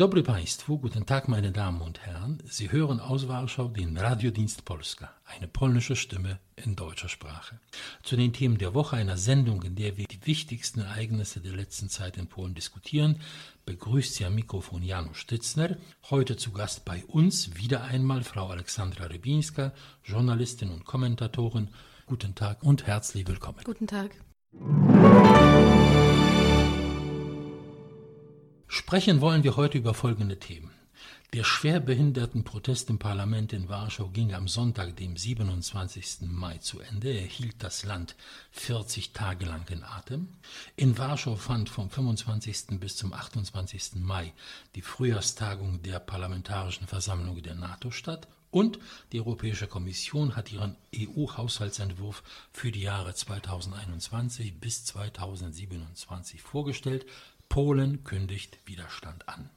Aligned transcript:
dobry 0.00 0.22
Państwu, 0.22 0.78
guten 0.78 1.04
Tag 1.04 1.28
meine 1.28 1.52
Damen 1.52 1.82
und 1.82 1.98
Herren. 1.98 2.38
Sie 2.46 2.72
hören 2.72 3.00
aus 3.00 3.28
Warschau 3.28 3.68
den 3.68 3.98
Radiodienst 3.98 4.64
Polska, 4.64 5.10
eine 5.26 5.46
polnische 5.46 5.94
Stimme 5.94 6.38
in 6.56 6.74
deutscher 6.74 7.10
Sprache. 7.10 7.58
Zu 8.02 8.16
den 8.16 8.32
Themen 8.32 8.56
der 8.56 8.72
Woche 8.72 8.96
einer 8.96 9.18
Sendung, 9.18 9.62
in 9.62 9.74
der 9.76 9.98
wir 9.98 10.06
die 10.06 10.26
wichtigsten 10.26 10.80
Ereignisse 10.80 11.40
der 11.40 11.52
letzten 11.52 11.90
Zeit 11.90 12.16
in 12.16 12.28
Polen 12.28 12.54
diskutieren, 12.54 13.20
begrüßt 13.66 14.14
Sie 14.14 14.24
am 14.24 14.36
Mikrofon 14.36 14.82
Janusz 14.82 15.18
Stitzner. 15.18 15.76
Heute 16.08 16.38
zu 16.38 16.50
Gast 16.52 16.86
bei 16.86 17.04
uns 17.04 17.56
wieder 17.56 17.84
einmal 17.84 18.22
Frau 18.22 18.48
Alexandra 18.48 19.04
Rybinska, 19.04 19.74
Journalistin 20.02 20.70
und 20.70 20.86
Kommentatorin. 20.86 21.68
Guten 22.06 22.34
Tag 22.34 22.62
und 22.62 22.86
herzlich 22.86 23.28
willkommen. 23.28 23.60
Guten 23.64 23.86
Tag. 23.86 24.12
Sprechen 28.72 29.20
wollen 29.20 29.42
wir 29.42 29.56
heute 29.56 29.78
über 29.78 29.94
folgende 29.94 30.38
Themen. 30.38 30.70
Der 31.32 31.42
Schwerbehindertenprotest 31.42 32.88
im 32.88 33.00
Parlament 33.00 33.52
in 33.52 33.68
Warschau 33.68 34.10
ging 34.10 34.32
am 34.32 34.46
Sonntag, 34.46 34.94
dem 34.94 35.16
27. 35.16 36.28
Mai, 36.28 36.58
zu 36.58 36.78
Ende. 36.78 37.08
Er 37.08 37.26
hielt 37.26 37.64
das 37.64 37.84
Land 37.84 38.14
40 38.52 39.12
Tage 39.12 39.44
lang 39.44 39.66
in 39.70 39.82
Atem. 39.82 40.28
In 40.76 40.96
Warschau 40.98 41.34
fand 41.34 41.68
vom 41.68 41.90
25. 41.90 42.78
bis 42.78 42.96
zum 42.96 43.12
28. 43.12 43.96
Mai 43.96 44.32
die 44.76 44.82
Frühjahrstagung 44.82 45.82
der 45.82 45.98
Parlamentarischen 45.98 46.86
Versammlung 46.86 47.42
der 47.42 47.56
NATO 47.56 47.90
statt. 47.90 48.28
Und 48.52 48.78
die 49.10 49.18
Europäische 49.18 49.66
Kommission 49.66 50.36
hat 50.36 50.52
ihren 50.52 50.76
EU-Haushaltsentwurf 50.94 52.22
für 52.52 52.70
die 52.70 52.82
Jahre 52.82 53.14
2021 53.14 54.60
bis 54.60 54.84
2027 54.84 56.40
vorgestellt. 56.40 57.04
Polen 57.50 58.04
kündigt 58.04 58.60
Widerstand 58.66 59.28
an. 59.28 59.50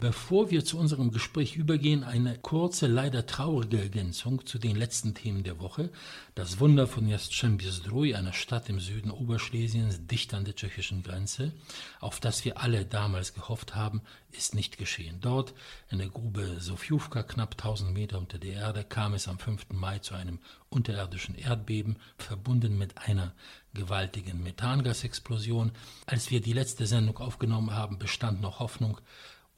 Bevor 0.00 0.52
wir 0.52 0.64
zu 0.64 0.78
unserem 0.78 1.10
Gespräch 1.10 1.56
übergehen, 1.56 2.04
eine 2.04 2.38
kurze, 2.38 2.86
leider 2.86 3.26
traurige 3.26 3.80
Ergänzung 3.80 4.46
zu 4.46 4.60
den 4.60 4.76
letzten 4.76 5.12
Themen 5.12 5.42
der 5.42 5.58
Woche. 5.58 5.90
Das 6.36 6.60
Wunder 6.60 6.86
von 6.86 7.08
Jastrzębie-Zdrój, 7.08 8.14
einer 8.14 8.32
Stadt 8.32 8.68
im 8.68 8.78
Süden 8.78 9.10
Oberschlesiens, 9.10 10.06
dicht 10.06 10.34
an 10.34 10.44
der 10.44 10.54
tschechischen 10.54 11.02
Grenze, 11.02 11.52
auf 11.98 12.20
das 12.20 12.44
wir 12.44 12.60
alle 12.60 12.84
damals 12.84 13.34
gehofft 13.34 13.74
haben, 13.74 14.02
ist 14.30 14.54
nicht 14.54 14.78
geschehen. 14.78 15.18
Dort, 15.20 15.52
in 15.90 15.98
der 15.98 16.10
Grube 16.10 16.60
Sofiówka, 16.60 17.24
knapp 17.24 17.54
1000 17.54 17.92
Meter 17.92 18.18
unter 18.18 18.38
der 18.38 18.52
Erde, 18.52 18.84
kam 18.84 19.14
es 19.14 19.26
am 19.26 19.40
5. 19.40 19.70
Mai 19.70 19.98
zu 19.98 20.14
einem 20.14 20.38
unterirdischen 20.68 21.34
Erdbeben, 21.34 21.96
verbunden 22.18 22.78
mit 22.78 22.96
einer 22.98 23.34
gewaltigen 23.74 24.44
Methangasexplosion. 24.44 25.72
Als 26.06 26.30
wir 26.30 26.40
die 26.40 26.52
letzte 26.52 26.86
Sendung 26.86 27.18
aufgenommen 27.18 27.72
haben, 27.72 27.98
bestand 27.98 28.40
noch 28.40 28.60
Hoffnung, 28.60 29.00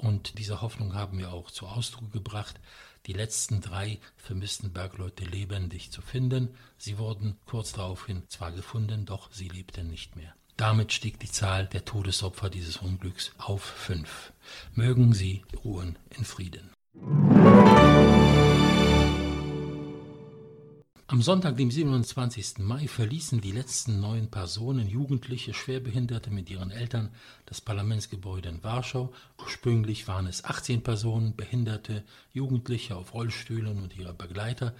und 0.00 0.38
diese 0.38 0.62
Hoffnung 0.62 0.94
haben 0.94 1.18
wir 1.18 1.32
auch 1.32 1.50
zu 1.50 1.66
Ausdruck 1.66 2.10
gebracht, 2.10 2.58
die 3.06 3.12
letzten 3.12 3.60
drei 3.60 3.98
vermissten 4.16 4.72
Bergleute 4.72 5.24
lebendig 5.24 5.90
zu 5.90 6.00
finden. 6.00 6.56
Sie 6.78 6.98
wurden 6.98 7.36
kurz 7.44 7.72
daraufhin 7.72 8.22
zwar 8.28 8.52
gefunden, 8.52 9.04
doch 9.04 9.30
sie 9.30 9.48
lebten 9.48 9.88
nicht 9.88 10.16
mehr. 10.16 10.34
Damit 10.56 10.92
stieg 10.92 11.18
die 11.20 11.30
Zahl 11.30 11.66
der 11.66 11.84
Todesopfer 11.84 12.50
dieses 12.50 12.78
Unglücks 12.78 13.32
auf 13.38 13.62
fünf. 13.62 14.32
Mögen 14.74 15.12
sie 15.12 15.42
ruhen 15.64 15.98
in 16.16 16.24
Frieden. 16.24 16.70
Am 21.10 21.22
Sonntag, 21.22 21.56
dem 21.56 21.72
27. 21.72 22.58
Mai, 22.58 22.86
verließen 22.86 23.40
die 23.40 23.50
letzten 23.50 23.98
neun 23.98 24.30
Personen, 24.30 24.88
Jugendliche, 24.88 25.54
Schwerbehinderte 25.54 26.30
mit 26.30 26.48
ihren 26.48 26.70
Eltern, 26.70 27.08
das 27.46 27.60
Parlamentsgebäude 27.60 28.48
in 28.48 28.62
Warschau. 28.62 29.12
Ursprünglich 29.36 30.06
waren 30.06 30.28
es 30.28 30.44
18 30.44 30.84
Personen, 30.84 31.34
Behinderte, 31.34 32.04
Jugendliche 32.32 32.94
auf 32.94 33.12
Rollstühlen 33.12 33.82
und 33.82 33.96
ihre 33.96 34.14
Begleiter, 34.14 34.72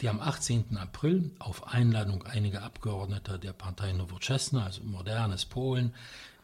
die 0.00 0.08
am 0.08 0.20
18. 0.20 0.76
April 0.76 1.32
auf 1.40 1.66
Einladung 1.66 2.22
einiger 2.22 2.62
Abgeordneter 2.62 3.36
der 3.38 3.52
Partei 3.52 3.92
Nowoczesna, 3.92 4.64
also 4.64 4.84
modernes 4.84 5.46
Polen, 5.46 5.92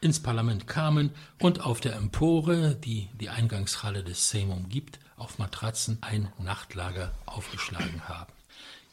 ins 0.00 0.18
Parlament 0.18 0.66
kamen 0.66 1.12
und 1.38 1.60
auf 1.60 1.80
der 1.80 1.94
Empore, 1.94 2.74
die 2.74 3.08
die 3.20 3.28
Eingangshalle 3.28 4.02
des 4.02 4.30
Sejm 4.30 4.50
umgibt, 4.50 4.98
auf 5.16 5.38
Matratzen 5.38 5.98
ein 6.00 6.32
Nachtlager 6.40 7.14
aufgeschlagen 7.24 8.08
haben. 8.08 8.37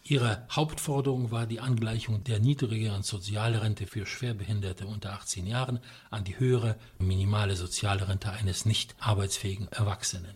Ihre 0.08 0.46
Hauptforderung 0.52 1.32
war 1.32 1.48
die 1.48 1.60
Angleichung 1.60 2.24
der 2.24 2.40
niedrigeren 2.40 3.02
Sozialrente 3.02 3.88
für 3.88 4.06
Schwerbehinderte 4.06 4.86
unter 4.86 5.14
18 5.14 5.48
Jahren 5.48 5.80
an 6.12 6.24
die 6.24 6.38
höhere 6.38 6.78
minimale 7.00 7.56
Sozialrente 7.56 8.32
eines 8.32 8.66
nicht 8.66 8.96
arbeitsfähigen 9.00 9.68
Erwachsenen. 9.72 10.36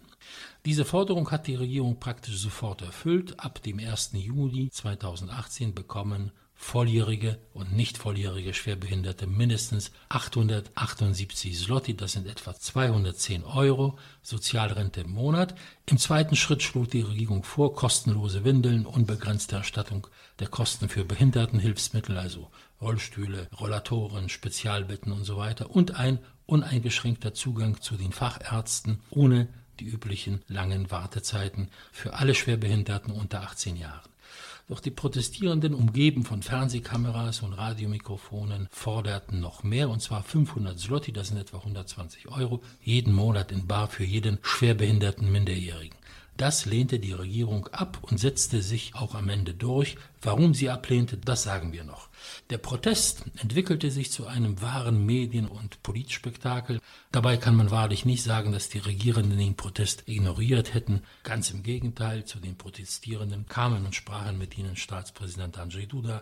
Diese 0.66 0.86
Forderung 0.86 1.30
hat 1.30 1.46
die 1.46 1.54
Regierung 1.54 2.00
praktisch 2.00 2.38
sofort 2.38 2.82
erfüllt. 2.82 3.40
Ab 3.40 3.62
dem 3.62 3.78
1. 3.78 4.14
Juli 4.14 4.72
2018 4.72 5.76
bekommen 5.76 6.32
volljährige 6.62 7.40
und 7.54 7.72
nicht 7.72 7.98
volljährige 7.98 8.54
Schwerbehinderte 8.54 9.26
mindestens 9.28 9.92
878 10.10 11.58
Zloty, 11.58 11.96
das 11.96 12.12
sind 12.12 12.28
etwa 12.28 12.54
210 12.54 13.46
Euro 13.46 13.98
Sozialrente 14.22 15.02
im 15.02 15.12
Monat. 15.12 15.56
Im 15.86 15.98
zweiten 15.98 16.36
Schritt 16.36 16.62
schlug 16.62 16.92
die 16.92 17.02
Regierung 17.02 17.44
vor, 17.44 17.74
kostenlose 17.74 18.44
Windeln, 18.44 18.86
unbegrenzte 18.86 19.56
Erstattung 19.56 20.08
der 20.40 20.50
Kosten 20.50 20.90
für 20.90 21.06
Behindertenhilfsmittel, 21.06 22.18
also 22.18 22.52
Rollstühle, 22.82 23.48
Rollatoren, 23.58 24.28
Spezialbetten 24.28 25.14
und 25.14 25.24
so 25.24 25.38
weiter 25.38 25.72
und 25.72 25.96
ein 25.96 26.20
uneingeschränkter 26.46 27.34
Zugang 27.34 27.80
zu 27.80 27.96
den 27.96 28.12
Fachärzten 28.12 29.00
ohne 29.12 29.48
die 29.80 29.86
üblichen 29.86 30.44
langen 30.48 30.92
Wartezeiten 30.92 31.70
für 31.94 32.16
alle 32.16 32.36
Schwerbehinderten 32.36 33.14
unter 33.14 33.44
18 33.44 33.78
Jahren. 33.78 34.10
Doch 34.70 34.82
die 34.82 34.92
Protestierenden, 34.92 35.74
umgeben 35.74 36.24
von 36.24 36.44
Fernsehkameras 36.44 37.42
und 37.42 37.54
Radiomikrofonen, 37.54 38.68
forderten 38.70 39.40
noch 39.40 39.64
mehr, 39.64 39.90
und 39.90 40.00
zwar 40.00 40.22
500 40.22 40.80
Zloty, 40.80 41.12
das 41.12 41.30
sind 41.30 41.38
etwa 41.38 41.58
120 41.58 42.28
Euro, 42.28 42.62
jeden 42.84 43.12
Monat 43.12 43.52
in 43.52 43.66
Bar 43.66 43.88
für 43.88 44.04
jeden 44.04 44.38
schwerbehinderten 44.44 45.32
Minderjährigen. 45.32 45.99
Das 46.40 46.66
lehnte 46.66 47.00
die 47.00 47.12
Regierung 47.12 47.68
ab 47.68 47.98
und 48.02 48.18
setzte 48.18 48.62
sich 48.62 48.96
auch 48.96 49.14
am 49.14 49.28
Ende 49.28 49.54
durch. 49.54 49.98
Warum 50.22 50.54
sie 50.54 50.70
ablehnte, 50.70 51.18
das 51.18 51.44
sagen 51.44 51.74
wir 51.74 51.84
noch. 51.84 52.08
Der 52.50 52.58
Protest 52.58 53.26
entwickelte 53.42 53.92
sich 53.92 54.10
zu 54.10 54.26
einem 54.26 54.62
wahren 54.62 55.06
Medien- 55.06 55.50
und 55.50 55.84
Politspektakel. 55.84 56.80
Dabei 57.12 57.36
kann 57.36 57.58
man 57.58 57.72
wahrlich 57.72 58.06
nicht 58.06 58.24
sagen, 58.24 58.54
dass 58.54 58.70
die 58.70 58.80
Regierenden 58.80 59.38
den 59.38 59.58
Protest 59.58 60.04
ignoriert 60.08 60.74
hätten. 60.74 61.02
Ganz 61.24 61.52
im 61.52 61.62
Gegenteil, 61.62 62.24
zu 62.24 62.40
den 62.40 62.56
Protestierenden 62.56 63.46
kamen 63.50 63.86
und 63.86 63.94
sprachen 63.94 64.38
mit 64.38 64.58
ihnen 64.58 64.78
Staatspräsident 64.78 65.58
Andrzej 65.58 65.88
Duda, 65.88 66.22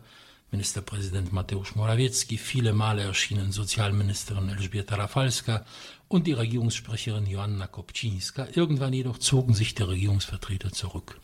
Ministerpräsident 0.50 1.32
Mateusz 1.32 1.76
Morawiecki, 1.76 2.38
viele 2.38 2.74
Male 2.74 3.04
erschienen 3.04 3.52
Sozialministerin 3.52 4.50
Elżbieta 4.50 4.96
Rafalska 4.96 5.66
und 6.08 6.28
die 6.28 6.34
Regierungssprecherin 6.34 7.26
Joanna 7.26 7.68
Kopczyńska. 7.68 8.48
Irgendwann 8.54 8.94
jedoch 8.94 9.18
zogen 9.18 9.54
sich 9.54 9.76
die 9.76 9.84
Regierungsvertreter 9.84 10.72
zurück 10.72 11.20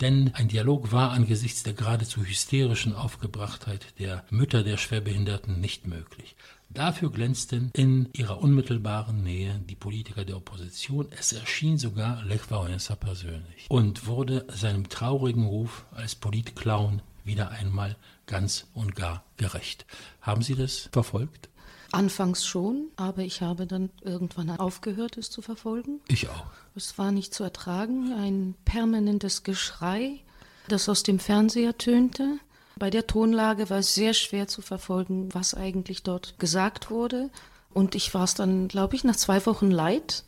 denn 0.00 0.34
ein 0.34 0.48
Dialog 0.48 0.92
war 0.92 1.12
angesichts 1.12 1.62
der 1.62 1.74
geradezu 1.74 2.24
hysterischen 2.24 2.94
Aufgebrachtheit 2.94 3.86
der 3.98 4.24
Mütter 4.30 4.62
der 4.62 4.76
Schwerbehinderten 4.76 5.60
nicht 5.60 5.86
möglich. 5.86 6.36
Dafür 6.70 7.12
glänzten 7.12 7.70
in 7.74 8.08
ihrer 8.12 8.40
unmittelbaren 8.40 9.22
Nähe 9.22 9.60
die 9.68 9.76
Politiker 9.76 10.24
der 10.24 10.36
Opposition. 10.36 11.06
Es 11.10 11.32
erschien 11.32 11.78
sogar 11.78 12.24
Lech 12.24 12.42
Wałęsa 12.50 12.96
persönlich 12.96 13.66
und 13.68 14.06
wurde 14.06 14.46
seinem 14.48 14.88
traurigen 14.88 15.46
Ruf 15.46 15.84
als 15.92 16.16
Politclown 16.16 17.02
wieder 17.22 17.50
einmal 17.50 17.96
ganz 18.26 18.66
und 18.74 18.96
gar 18.96 19.24
gerecht. 19.36 19.86
Haben 20.20 20.42
Sie 20.42 20.56
das 20.56 20.88
verfolgt? 20.92 21.48
Anfangs 21.94 22.44
schon, 22.46 22.88
aber 22.96 23.22
ich 23.22 23.40
habe 23.40 23.66
dann 23.66 23.90
irgendwann 24.02 24.50
aufgehört, 24.50 25.16
es 25.16 25.30
zu 25.30 25.42
verfolgen. 25.42 26.00
Ich 26.08 26.28
auch. 26.28 26.46
Es 26.74 26.98
war 26.98 27.12
nicht 27.12 27.32
zu 27.32 27.44
ertragen, 27.44 28.12
ein 28.12 28.54
permanentes 28.64 29.42
Geschrei, 29.42 30.20
das 30.68 30.88
aus 30.88 31.02
dem 31.02 31.18
Fernseher 31.18 31.78
tönte. 31.78 32.38
Bei 32.76 32.90
der 32.90 33.06
Tonlage 33.06 33.70
war 33.70 33.78
es 33.78 33.94
sehr 33.94 34.14
schwer 34.14 34.48
zu 34.48 34.60
verfolgen, 34.60 35.32
was 35.32 35.54
eigentlich 35.54 36.02
dort 36.02 36.38
gesagt 36.38 36.90
wurde. 36.90 37.30
Und 37.72 37.94
ich 37.94 38.12
war 38.14 38.24
es 38.24 38.34
dann, 38.34 38.68
glaube 38.68 38.96
ich, 38.96 39.04
nach 39.04 39.16
zwei 39.16 39.44
Wochen 39.46 39.70
leid, 39.70 40.24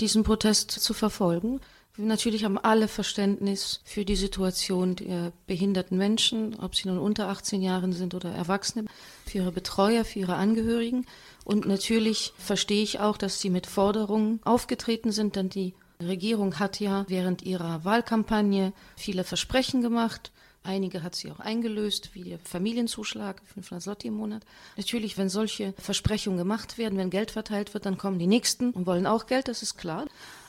diesen 0.00 0.22
Protest 0.22 0.70
zu 0.70 0.94
verfolgen. 0.94 1.60
Natürlich 2.02 2.44
haben 2.44 2.56
alle 2.56 2.88
Verständnis 2.88 3.80
für 3.84 4.06
die 4.06 4.16
Situation 4.16 4.96
der 4.96 5.32
behinderten 5.46 5.98
Menschen, 5.98 6.58
ob 6.58 6.74
sie 6.74 6.88
nun 6.88 6.98
unter 6.98 7.28
18 7.28 7.60
Jahren 7.60 7.92
sind 7.92 8.14
oder 8.14 8.30
Erwachsene, 8.30 8.86
für 9.26 9.38
ihre 9.38 9.52
Betreuer, 9.52 10.04
für 10.04 10.20
ihre 10.20 10.36
Angehörigen. 10.36 11.06
Und 11.44 11.66
natürlich 11.66 12.32
verstehe 12.38 12.82
ich 12.82 13.00
auch, 13.00 13.18
dass 13.18 13.40
sie 13.40 13.50
mit 13.50 13.66
Forderungen 13.66 14.40
aufgetreten 14.44 15.12
sind, 15.12 15.36
denn 15.36 15.50
die 15.50 15.74
Regierung 16.00 16.58
hat 16.58 16.80
ja 16.80 17.04
während 17.08 17.42
ihrer 17.42 17.84
Wahlkampagne 17.84 18.72
viele 18.96 19.24
Versprechen 19.24 19.82
gemacht, 19.82 20.32
Einige 20.62 21.02
hat 21.02 21.14
sie 21.14 21.30
auch 21.30 21.40
eingelöst, 21.40 22.10
wie 22.12 22.22
der 22.22 22.38
Familienzuschlag, 22.38 23.40
500 23.54 23.82
Slotti 23.82 24.08
im 24.08 24.14
Monat. 24.14 24.44
Natürlich, 24.76 25.16
wenn 25.16 25.30
solche 25.30 25.72
Versprechungen 25.78 26.38
gemacht 26.38 26.76
werden, 26.76 26.98
wenn 26.98 27.08
Geld 27.08 27.30
verteilt 27.30 27.72
wird, 27.72 27.86
dann 27.86 27.96
kommen 27.96 28.18
die 28.18 28.26
Nächsten 28.26 28.70
und 28.72 28.86
wollen 28.86 29.06
auch 29.06 29.26
Geld, 29.26 29.48
das 29.48 29.62
ist 29.62 29.78
klar. 29.78 30.06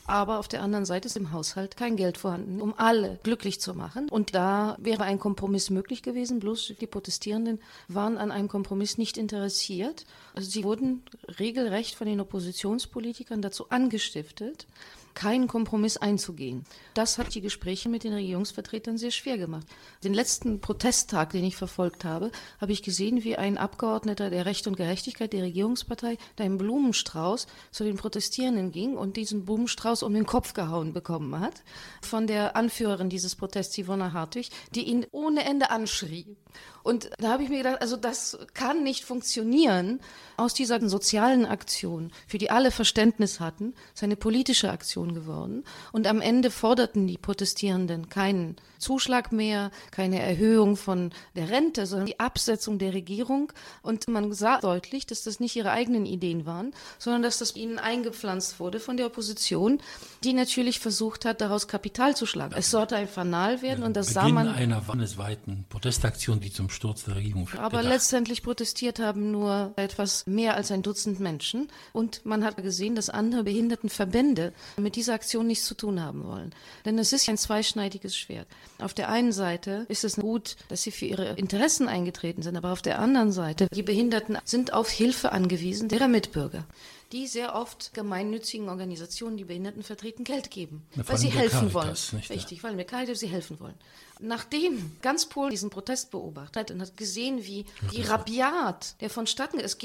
Aber 0.08 0.40
auf 0.40 0.48
der 0.48 0.62
anderen 0.62 0.86
Seite 0.86 1.08
ist 1.08 1.16
im 1.16 1.32
Haushalt 1.32 1.78
kein 1.78 1.96
Geld 1.96 2.18
vorhanden, 2.18 2.62
um 2.62 2.74
alle 2.78 3.20
glücklich 3.24 3.62
zu 3.62 3.74
machen. 3.74 4.10
Und 4.10 4.34
da 4.36 4.76
wäre 4.80 5.04
ein 5.04 5.20
Kompromiss 5.20 5.70
möglich 5.70 6.04
gewesen, 6.04 6.40
bloß 6.40 6.74
die 6.80 6.88
Protestierenden 6.88 7.60
waren 7.88 8.18
an 8.18 8.32
einem 8.32 8.48
Kompromiss 8.48 8.98
nicht 8.98 9.18
interessiert. 9.18 10.06
Also 10.34 10.50
sie 10.50 10.64
wurden 10.64 11.04
regelrecht 11.40 11.96
von 11.96 12.08
den 12.08 12.20
Oppositionspolitikern 12.20 13.42
dazu 13.42 13.70
angestiftet, 13.70 14.68
keinen 15.14 15.48
Kompromiss 15.48 15.98
einzugehen. 15.98 16.64
Das 16.94 17.18
hat 17.18 17.34
die 17.36 17.42
Gespräche 17.42 17.90
mit 17.90 18.04
den 18.04 18.14
Regierungsvertretern 18.14 18.98
sehr 18.98 19.12
schwer 19.12 19.38
gemacht. 19.38 19.68
Den 20.04 20.14
letzten 20.14 20.60
Protesttag, 20.62 21.32
den 21.32 21.44
ich 21.44 21.56
verfolgt 21.56 22.06
habe, 22.06 22.32
habe 22.60 22.72
ich 22.72 22.84
gesehen, 22.84 23.24
wie 23.24 23.38
ein 23.38 23.58
Abgeordneter 23.58 24.30
der 24.30 24.46
Recht 24.46 24.68
und 24.68 24.78
Gerechtigkeit 24.78 25.34
der 25.34 25.44
Regierungspartei 25.44 26.18
da 26.36 26.44
einen 26.44 26.58
Blumenstrauß 26.58 27.48
zu 27.72 27.84
den 27.84 27.98
Protestierenden 27.98 28.72
ging 28.72 28.98
und 28.98 29.18
diesen 29.18 29.46
Blumenstrauß 29.46 30.04
um 30.04 30.14
den 30.14 30.26
Kopf 30.26 30.54
gehauen 30.54 30.94
bekommen 30.94 31.40
hat 31.40 31.64
von 32.02 32.28
der 32.28 32.56
Anführerin 32.56 33.10
dieses 33.10 33.36
Protests, 33.36 33.78
Yvonne 33.78 34.14
Hartwig, 34.14 34.50
die 34.76 34.84
ihn 34.84 35.06
ohne 35.12 35.44
Ende 35.46 35.70
anschrie. 35.70 36.38
Und 36.84 37.10
da 37.20 37.30
habe 37.30 37.44
ich 37.44 37.50
mir 37.50 37.60
gedacht, 37.60 37.82
also 37.82 37.96
das 37.96 38.38
kann 38.54 38.84
nicht 38.84 39.06
funktionieren. 39.06 40.02
Aus 40.38 40.54
dieser 40.54 40.88
sozialen 40.90 41.46
Aktion, 41.46 42.12
für 42.28 42.38
die 42.38 42.50
alle 42.50 42.72
Verständnis 42.72 43.40
hatten, 43.40 43.74
ist 43.94 44.04
eine 44.04 44.16
politische 44.16 44.72
Aktion 44.72 45.01
geworden. 45.10 45.64
Und 45.92 46.08
am 46.08 46.22
Ende 46.22 46.50
forderten 46.50 47.08
die 47.08 47.18
Protestierenden 47.18 48.10
keinen 48.10 48.56
Zuschlag 48.80 49.32
mehr, 49.32 49.70
keine 49.92 50.20
Erhöhung 50.20 50.76
von 50.76 51.12
der 51.36 51.50
Rente, 51.50 51.86
sondern 51.86 52.08
die 52.08 52.20
Absetzung 52.20 52.80
der 52.80 52.94
Regierung. 52.94 53.54
Und 53.84 54.08
man 54.08 54.34
sah 54.34 54.60
deutlich, 54.60 55.06
dass 55.06 55.24
das 55.24 55.40
nicht 55.40 55.56
ihre 55.56 55.72
eigenen 55.72 56.06
Ideen 56.06 56.46
waren, 56.46 56.74
sondern 56.98 57.22
dass 57.22 57.38
das 57.38 57.56
ihnen 57.56 57.78
eingepflanzt 57.78 58.60
wurde 58.60 58.80
von 58.80 58.98
der 58.98 59.06
Opposition, 59.06 59.80
die 60.24 60.34
natürlich 60.34 60.80
versucht 60.80 61.26
hat, 61.26 61.42
daraus 61.42 61.68
Kapital 61.68 62.16
zu 62.16 62.26
schlagen. 62.26 62.56
Es 62.58 62.72
sollte 62.72 62.96
ein 62.96 63.08
Fanal 63.08 63.62
werden 63.62 63.82
ja, 63.82 63.86
und 63.86 63.96
das 63.96 64.14
Beginn 64.14 64.22
sah 64.22 64.30
man. 64.30 64.48
einer 64.48 64.82
landesweiten 64.88 65.66
Protestaktion, 65.70 66.40
die 66.40 66.52
zum 66.52 66.70
Sturz 66.70 67.04
der 67.04 67.16
Regierung 67.16 67.48
führte. 67.48 67.64
Aber 67.64 67.84
letztendlich 67.84 68.44
protestiert 68.44 69.00
haben 69.00 69.32
nur 69.32 69.74
etwas 69.76 70.26
mehr 70.28 70.56
als 70.56 70.72
ein 70.72 70.82
Dutzend 70.82 71.20
Menschen. 71.20 71.68
Und 71.94 72.26
man 72.26 72.44
hat 72.44 72.58
gesehen, 72.58 72.96
dass 72.96 73.10
andere 73.10 73.44
Behindertenverbände 73.44 74.54
mit 74.78 74.91
dieser 74.92 75.14
Aktion 75.14 75.48
nichts 75.48 75.66
zu 75.66 75.76
tun 75.76 76.02
haben 76.02 76.26
wollen. 76.26 76.54
Denn 76.86 77.00
es 77.00 77.14
ist 77.14 77.28
ein 77.30 77.38
zweischneidiges 77.38 78.16
Schwert. 78.16 78.48
Auf 78.80 78.94
der 78.94 79.10
einen 79.10 79.32
Seite 79.32 79.86
ist 79.90 80.04
es 80.04 80.16
gut, 80.16 80.56
dass 80.70 80.84
sie 80.84 80.92
für 80.92 81.06
ihre 81.06 81.34
Interessen 81.34 81.88
eingetreten 81.88 82.42
sind, 82.42 82.58
aber 82.58 82.72
auf 82.72 82.82
der 82.82 83.00
anderen 83.00 83.32
Seite, 83.32 83.68
die 83.74 83.84
Behinderten 83.84 84.38
sind 84.46 84.74
auf 84.74 84.90
Hilfe 84.90 85.32
angewiesen 85.32 85.90
derer 85.90 86.08
Mitbürger 86.08 86.66
die 87.12 87.28
sehr 87.28 87.56
oft 87.56 87.94
gemeinnützigen 87.94 88.70
Organisationen, 88.70 89.38
die 89.38 89.44
Behinderten 89.44 89.84
vertreten, 89.84 90.24
Geld 90.24 90.50
geben, 90.50 90.84
ja, 90.96 91.08
weil 91.08 91.18
sie 91.18 91.30
helfen 91.30 91.72
Caritas, 91.72 92.14
wollen. 92.14 92.24
Richtig, 92.30 92.64
weil 92.64 92.76
mit 92.76 92.88
Caritas 92.88 93.20
sie 93.20 93.28
helfen 93.28 93.60
wollen. 93.60 93.76
Nachdem 94.20 94.96
ganz 95.02 95.26
Polen 95.26 95.50
diesen 95.50 95.70
Protest 95.70 96.12
beobachtet 96.12 96.56
hat 96.56 96.72
und 96.72 96.82
hat 96.82 96.96
gesehen, 96.96 97.44
wie, 97.44 97.66
wie 97.90 98.02
rabiat 98.02 98.96
der 99.02 99.10
vonstatten 99.10 99.60
ist, 99.60 99.80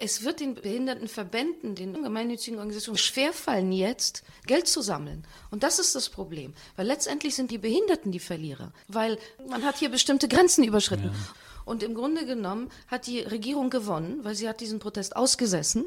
es 0.00 0.24
wird 0.24 0.40
den 0.40 0.54
Behindertenverbänden, 0.54 1.74
den 1.74 2.02
gemeinnützigen 2.02 2.58
Organisationen 2.58 2.98
schwerfallen, 2.98 3.70
jetzt 3.70 4.24
Geld 4.46 4.66
zu 4.66 4.80
sammeln. 4.80 5.24
Und 5.50 5.62
das 5.62 5.78
ist 5.78 5.94
das 5.94 6.08
Problem. 6.08 6.54
Weil 6.76 6.86
letztendlich 6.86 7.34
sind 7.34 7.50
die 7.50 7.58
Behinderten 7.58 8.10
die 8.10 8.18
Verlierer. 8.18 8.72
Weil 8.88 9.18
man 9.48 9.62
hat 9.62 9.76
hier 9.76 9.90
bestimmte 9.90 10.26
Grenzen 10.26 10.64
überschritten. 10.64 11.06
Ja. 11.06 11.34
Und 11.66 11.82
im 11.82 11.94
Grunde 11.94 12.24
genommen 12.24 12.70
hat 12.88 13.06
die 13.06 13.20
Regierung 13.20 13.68
gewonnen, 13.68 14.20
weil 14.22 14.34
sie 14.34 14.48
hat 14.48 14.60
diesen 14.60 14.78
Protest 14.78 15.14
ausgesessen. 15.14 15.84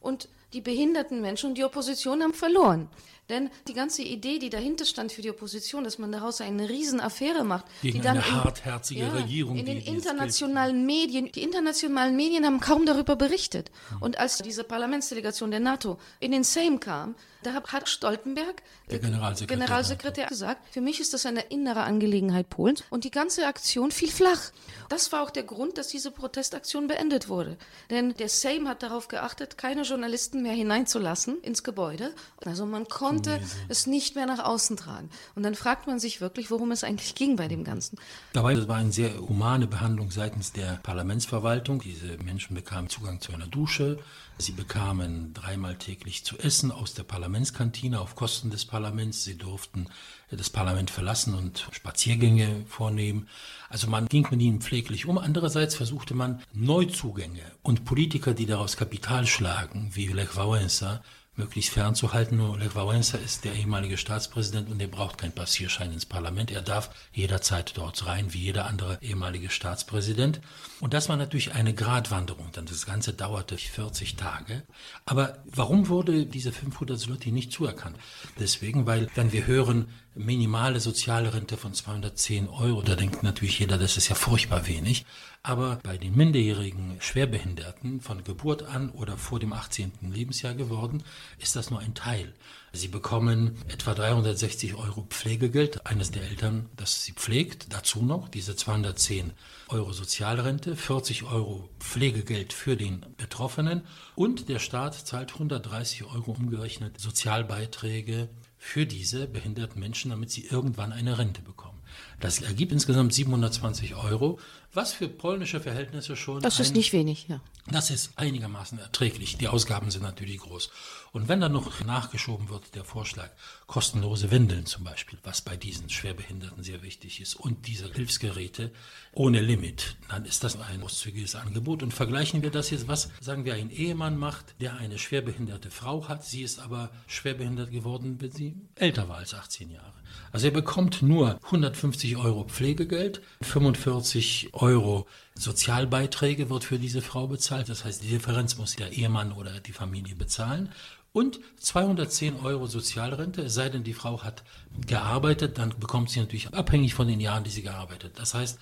Und 0.00 0.28
die 0.52 0.60
behinderten 0.60 1.20
Menschen 1.20 1.50
und 1.50 1.54
die 1.58 1.64
Opposition 1.64 2.22
haben 2.22 2.34
verloren. 2.34 2.88
Denn 3.28 3.50
die 3.66 3.74
ganze 3.74 4.02
Idee, 4.02 4.38
die 4.38 4.50
dahinter 4.50 4.84
stand 4.84 5.10
für 5.10 5.20
die 5.20 5.30
Opposition, 5.30 5.82
dass 5.82 5.98
man 5.98 6.12
daraus 6.12 6.40
eine 6.40 6.68
Riesenaffäre 6.68 7.42
macht, 7.42 7.66
Gegen 7.82 7.98
die 7.98 8.04
dann 8.04 8.18
eine 8.18 8.44
hartherzige 8.44 9.00
ja, 9.00 9.08
Regierung, 9.10 9.56
in 9.56 9.66
den 9.66 9.78
internationalen 9.78 10.86
Medien, 10.86 11.32
die 11.32 11.42
internationalen 11.42 12.14
Medien 12.14 12.46
haben 12.46 12.60
kaum 12.60 12.86
darüber 12.86 13.16
berichtet. 13.16 13.72
Und 13.98 14.18
als 14.18 14.38
diese 14.38 14.62
Parlamentsdelegation 14.62 15.50
der 15.50 15.60
NATO 15.60 15.98
in 16.20 16.30
den 16.30 16.44
Sejm 16.44 16.78
kam, 16.78 17.16
da 17.46 17.54
hat 17.54 17.88
Stoltenberg, 17.88 18.62
der 18.90 18.98
Generalsekretär, 18.98 19.56
Generalsekretär 19.56 20.26
gesagt, 20.26 20.60
für 20.72 20.80
mich 20.80 21.00
ist 21.00 21.14
das 21.14 21.26
eine 21.26 21.42
innere 21.42 21.84
Angelegenheit 21.84 22.50
Polens 22.50 22.82
und 22.90 23.04
die 23.04 23.10
ganze 23.10 23.46
Aktion 23.46 23.92
fiel 23.92 24.10
flach. 24.10 24.50
Das 24.88 25.12
war 25.12 25.22
auch 25.22 25.30
der 25.30 25.44
Grund, 25.44 25.78
dass 25.78 25.88
diese 25.88 26.10
Protestaktion 26.10 26.88
beendet 26.88 27.28
wurde. 27.28 27.56
Denn 27.90 28.14
der 28.14 28.28
Sejm 28.28 28.68
hat 28.68 28.82
darauf 28.82 29.08
geachtet, 29.08 29.58
keine 29.58 29.82
Journalisten 29.82 30.42
mehr 30.42 30.52
hineinzulassen 30.52 31.40
ins 31.42 31.62
Gebäude. 31.62 32.12
Also 32.44 32.66
man 32.66 32.88
konnte 32.88 33.40
oh, 33.40 33.46
es 33.68 33.86
nicht 33.86 34.16
mehr 34.16 34.26
nach 34.26 34.44
außen 34.44 34.76
tragen. 34.76 35.10
Und 35.34 35.42
dann 35.44 35.54
fragt 35.54 35.86
man 35.86 35.98
sich 35.98 36.20
wirklich, 36.20 36.50
worum 36.50 36.72
es 36.72 36.82
eigentlich 36.82 37.14
ging 37.14 37.36
bei 37.36 37.48
dem 37.48 37.62
Ganzen. 37.62 37.98
Dabei 38.32 38.54
das 38.54 38.66
war 38.66 38.76
eine 38.76 38.92
sehr 38.92 39.16
humane 39.20 39.66
Behandlung 39.66 40.10
seitens 40.10 40.52
der 40.52 40.80
Parlamentsverwaltung. 40.82 41.80
Diese 41.80 42.18
Menschen 42.24 42.54
bekamen 42.54 42.88
Zugang 42.88 43.20
zu 43.20 43.32
einer 43.32 43.46
Dusche. 43.46 43.98
Sie 44.38 44.52
bekamen 44.52 45.32
dreimal 45.32 45.76
täglich 45.76 46.22
zu 46.24 46.38
essen 46.38 46.70
aus 46.70 46.92
der 46.92 47.04
Parlamentskantine 47.04 47.98
auf 47.98 48.16
Kosten 48.16 48.50
des 48.50 48.66
Parlaments. 48.66 49.24
Sie 49.24 49.38
durften 49.38 49.88
das 50.30 50.50
Parlament 50.50 50.90
verlassen 50.90 51.34
und 51.34 51.66
Spaziergänge 51.72 52.66
vornehmen. 52.68 53.28
Also 53.70 53.88
man 53.88 54.08
ging 54.08 54.28
mit 54.30 54.42
ihnen 54.42 54.60
pfleglich 54.60 55.06
um. 55.06 55.16
Andererseits 55.16 55.74
versuchte 55.74 56.12
man 56.12 56.42
Neuzugänge 56.52 57.40
und 57.62 57.86
Politiker, 57.86 58.34
die 58.34 58.44
daraus 58.44 58.76
Kapital 58.76 59.26
schlagen, 59.26 59.90
wie 59.94 60.08
Lech 60.08 60.36
Wałęsa, 60.36 61.00
möglichst 61.36 61.72
fernzuhalten. 61.72 62.38
Nur 62.38 62.58
Lech 62.58 62.74
Wałęsa 62.74 63.18
ist 63.18 63.44
der 63.44 63.54
ehemalige 63.54 63.96
Staatspräsident 63.96 64.70
und 64.70 64.78
der 64.78 64.86
braucht 64.86 65.18
keinen 65.18 65.32
Passierschein 65.32 65.92
ins 65.92 66.06
Parlament. 66.06 66.50
Er 66.50 66.62
darf 66.62 66.90
jederzeit 67.12 67.76
dort 67.76 68.06
rein, 68.06 68.32
wie 68.32 68.38
jeder 68.38 68.66
andere 68.66 68.98
ehemalige 69.02 69.50
Staatspräsident. 69.50 70.40
Und 70.80 70.94
das 70.94 71.08
war 71.08 71.16
natürlich 71.16 71.54
eine 71.54 71.74
Gratwanderung. 71.74 72.48
Dann 72.52 72.66
das 72.66 72.86
Ganze 72.86 73.12
dauerte 73.12 73.56
40 73.56 74.16
Tage. 74.16 74.62
Aber 75.04 75.38
warum 75.44 75.88
wurde 75.88 76.26
diese 76.26 76.52
500 76.52 76.98
Zloty 76.98 77.32
nicht 77.32 77.52
zuerkannt? 77.52 77.96
Deswegen, 78.38 78.86
weil 78.86 79.08
wenn 79.14 79.32
wir 79.32 79.46
hören, 79.46 79.88
minimale 80.16 80.80
soziale 80.80 81.32
Rente 81.32 81.56
von 81.56 81.74
210 81.74 82.48
Euro, 82.48 82.82
da 82.82 82.96
denkt 82.96 83.22
natürlich 83.22 83.58
jeder, 83.58 83.78
das 83.78 83.96
ist 83.96 84.08
ja 84.08 84.14
furchtbar 84.14 84.66
wenig. 84.66 85.04
Aber 85.42 85.78
bei 85.84 85.96
den 85.96 86.16
minderjährigen 86.16 86.96
Schwerbehinderten 86.98 88.00
von 88.00 88.24
Geburt 88.24 88.64
an 88.64 88.90
oder 88.90 89.16
vor 89.16 89.38
dem 89.38 89.52
18. 89.52 89.92
Lebensjahr 90.10 90.54
geworden, 90.54 91.04
ist 91.38 91.54
das 91.54 91.70
nur 91.70 91.78
ein 91.78 91.94
Teil. 91.94 92.34
Sie 92.72 92.88
bekommen 92.88 93.56
etwa 93.68 93.94
360 93.94 94.74
Euro 94.74 95.06
Pflegegeld 95.08 95.86
eines 95.86 96.10
der 96.10 96.24
Eltern, 96.24 96.68
das 96.76 97.04
sie 97.04 97.12
pflegt. 97.12 97.72
Dazu 97.72 98.02
noch 98.02 98.28
diese 98.28 98.56
210 98.56 99.32
Euro 99.68 99.92
Sozialrente, 99.92 100.74
40 100.74 101.24
Euro 101.24 101.68
Pflegegeld 101.78 102.52
für 102.52 102.76
den 102.76 103.06
Betroffenen 103.16 103.82
und 104.16 104.48
der 104.48 104.58
Staat 104.58 104.94
zahlt 104.94 105.32
130 105.34 106.04
Euro 106.04 106.32
umgerechnet 106.32 107.00
Sozialbeiträge 107.00 108.28
für 108.66 108.84
diese 108.84 109.28
behinderten 109.28 109.78
Menschen, 109.78 110.10
damit 110.10 110.32
sie 110.32 110.44
irgendwann 110.44 110.92
eine 110.92 111.18
Rente 111.18 111.40
bekommen. 111.40 111.75
Das 112.20 112.40
ergibt 112.40 112.72
insgesamt 112.72 113.12
720 113.12 113.94
Euro, 113.94 114.38
was 114.72 114.92
für 114.92 115.08
polnische 115.08 115.60
Verhältnisse 115.60 116.16
schon. 116.16 116.40
Das 116.40 116.60
ist 116.60 116.74
nicht 116.74 116.92
wenig, 116.92 117.28
ja. 117.28 117.40
Das 117.68 117.90
ist 117.90 118.12
einigermaßen 118.16 118.78
erträglich. 118.78 119.38
Die 119.38 119.48
Ausgaben 119.48 119.90
sind 119.90 120.02
natürlich 120.02 120.38
groß. 120.38 120.70
Und 121.12 121.28
wenn 121.28 121.40
dann 121.40 121.52
noch 121.52 121.84
nachgeschoben 121.84 122.48
wird, 122.48 122.74
der 122.74 122.84
Vorschlag, 122.84 123.30
kostenlose 123.66 124.30
Windeln 124.30 124.66
zum 124.66 124.84
Beispiel, 124.84 125.18
was 125.24 125.40
bei 125.40 125.56
diesen 125.56 125.90
Schwerbehinderten 125.90 126.62
sehr 126.62 126.82
wichtig 126.82 127.20
ist, 127.20 127.34
und 127.34 127.66
diese 127.66 127.92
Hilfsgeräte 127.92 128.70
ohne 129.12 129.40
Limit, 129.40 129.96
dann 130.08 130.24
ist 130.24 130.44
das 130.44 130.60
ein 130.60 130.80
großzügiges 130.80 131.34
Angebot. 131.34 131.82
Und 131.82 131.92
vergleichen 131.92 132.42
wir 132.42 132.50
das 132.50 132.70
jetzt, 132.70 132.86
was, 132.86 133.10
sagen 133.20 133.44
wir, 133.44 133.54
ein 133.54 133.70
Ehemann 133.70 134.16
macht, 134.16 134.54
der 134.60 134.76
eine 134.76 134.98
schwerbehinderte 134.98 135.70
Frau 135.70 136.08
hat, 136.08 136.24
sie 136.24 136.42
ist 136.42 136.60
aber 136.60 136.90
schwerbehindert 137.08 137.70
geworden, 137.70 138.16
wenn 138.20 138.30
sie 138.30 138.54
älter 138.74 139.08
war 139.08 139.16
als 139.16 139.34
18 139.34 139.70
Jahre. 139.70 139.94
Also 140.32 140.48
er 140.48 140.52
bekommt 140.52 141.02
nur 141.02 141.38
150 141.44 142.16
Euro 142.16 142.44
Pflegegeld, 142.44 143.22
45 143.42 144.50
Euro 144.52 145.06
Sozialbeiträge 145.34 146.50
wird 146.50 146.64
für 146.64 146.78
diese 146.78 147.02
Frau 147.02 147.26
bezahlt. 147.26 147.68
Das 147.68 147.84
heißt, 147.84 148.02
die 148.02 148.08
Differenz 148.08 148.58
muss 148.58 148.76
der 148.76 148.92
Ehemann 148.92 149.32
oder 149.32 149.60
die 149.60 149.72
Familie 149.72 150.14
bezahlen. 150.14 150.70
Und 151.12 151.40
210 151.60 152.40
Euro 152.40 152.66
Sozialrente, 152.66 153.42
es 153.42 153.54
sei 153.54 153.70
denn, 153.70 153.84
die 153.84 153.94
Frau 153.94 154.22
hat 154.22 154.44
gearbeitet, 154.86 155.56
dann 155.56 155.72
bekommt 155.78 156.10
sie 156.10 156.20
natürlich 156.20 156.52
abhängig 156.52 156.92
von 156.92 157.08
den 157.08 157.20
Jahren, 157.20 157.42
die 157.42 157.50
sie 157.50 157.62
gearbeitet. 157.62 158.18
Das 158.18 158.34
heißt, 158.34 158.58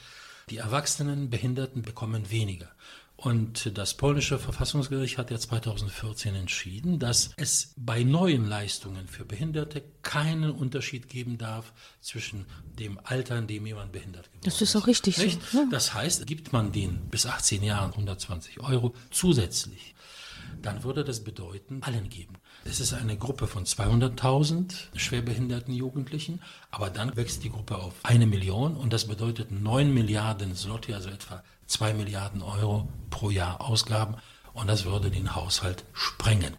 die 0.51 0.59
erwachsenen 0.59 1.31
Behinderten 1.31 1.83
bekommen 1.83 2.31
weniger. 2.31 2.69
Und 3.25 3.79
das 3.79 3.95
polnische 3.95 4.39
Verfassungsgericht 4.39 5.17
hat 5.17 5.31
ja 5.31 5.39
2014 5.39 6.35
entschieden, 6.35 6.99
dass 6.99 7.31
es 7.39 7.73
bei 7.75 8.03
neuen 8.03 8.47
Leistungen 8.47 9.09
für 9.09 9.25
Behinderte 9.25 9.83
keinen 10.03 10.51
Unterschied 10.51 11.09
geben 11.09 11.39
darf 11.39 11.73
zwischen 12.03 12.45
dem 12.79 13.01
Alter, 13.03 13.39
in 13.39 13.47
dem 13.47 13.65
jemand 13.65 13.93
behindert 13.93 14.27
geworden 14.27 14.47
ist. 14.47 14.61
Das 14.61 14.61
ist 14.61 14.77
auch 14.77 14.87
richtig 14.87 15.17
Nicht? 15.17 15.41
so. 15.43 15.57
Ja. 15.57 15.67
Das 15.71 15.95
heißt, 15.95 16.27
gibt 16.27 16.53
man 16.53 16.71
den 16.73 17.09
bis 17.09 17.25
18 17.25 17.63
Jahren 17.63 17.93
120 17.93 18.61
Euro 18.61 18.93
zusätzlich, 19.11 19.95
dann 20.61 20.85
würde 20.85 21.03
das 21.03 21.25
bedeuten, 21.25 21.83
allen 21.83 22.11
geben. 22.11 22.35
Es 22.67 22.79
ist 22.79 22.93
eine 22.93 23.17
Gruppe 23.17 23.47
von 23.47 23.65
200.000 23.65 24.75
schwerbehinderten 24.97 25.73
Jugendlichen, 25.73 26.41
aber 26.71 26.91
dann 26.91 27.17
wächst 27.17 27.43
die 27.43 27.51
Gruppe 27.51 27.77
auf 27.77 27.95
eine 28.03 28.27
Million 28.27 28.77
und 28.77 28.93
das 28.93 29.07
bedeutet 29.07 29.51
9 29.51 29.93
Milliarden 29.93 30.55
Zloty, 30.55 30.93
also 30.93 31.09
etwa 31.09 31.43
2 31.67 31.95
Milliarden 31.95 32.43
Euro 32.43 32.89
pro 33.11 33.31
Jahr 33.31 33.61
Ausgaben 33.61 34.17
und 34.53 34.69
das 34.69 34.85
würde 34.85 35.11
den 35.11 35.35
Haushalt 35.35 35.85
sprengen. 35.93 36.57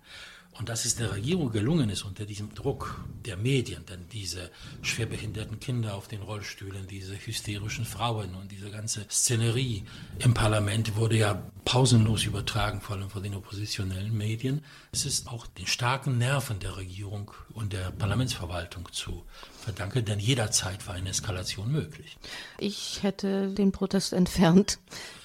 Und 0.58 0.70
dass 0.70 0.86
es 0.86 0.96
der 0.96 1.12
Regierung 1.12 1.52
gelungen 1.52 1.90
ist, 1.90 2.04
unter 2.04 2.26
diesem 2.26 2.56
Druck 2.56 3.04
der 3.26 3.36
Medien, 3.36 3.86
denn 3.88 4.08
diese 4.08 4.52
schwerbehinderten 4.84 5.60
Kinder 5.60 5.96
auf 5.96 6.08
den 6.08 6.22
Rollstühlen, 6.22 6.88
diese 6.88 7.14
hysterischen 7.14 7.84
Frauen 7.84 8.36
und 8.36 8.52
diese 8.52 8.72
ganze 8.72 9.06
Szenerie 9.10 9.84
im 10.20 10.34
Parlament 10.34 10.96
wurde 10.96 11.18
ja 11.18 11.44
pausenlos 11.66 12.24
übertragen, 12.24 12.80
vor 12.80 12.96
allem 12.96 13.10
von 13.10 13.22
den 13.22 13.36
oppositionellen 13.36 14.16
Medien. 14.16 14.64
Es 14.94 15.06
ist 15.06 15.28
auch 15.28 15.46
den 15.46 15.68
starken 15.68 16.18
Nerven 16.18 16.60
der 16.60 16.78
Regierung 16.78 17.32
und 17.54 17.74
der 17.74 17.92
Parlamentsverwaltung 17.92 18.88
zu 18.94 19.26
verdanken, 19.66 20.06
denn 20.06 20.20
jederzeit 20.20 20.88
war 20.88 20.96
eine 20.96 21.10
Eskalation 21.10 21.72
möglich. 21.72 22.18
Ich 22.58 23.04
hätte 23.04 23.50
den 23.50 23.72
Protest 23.72 24.14
entfernt. 24.14 24.80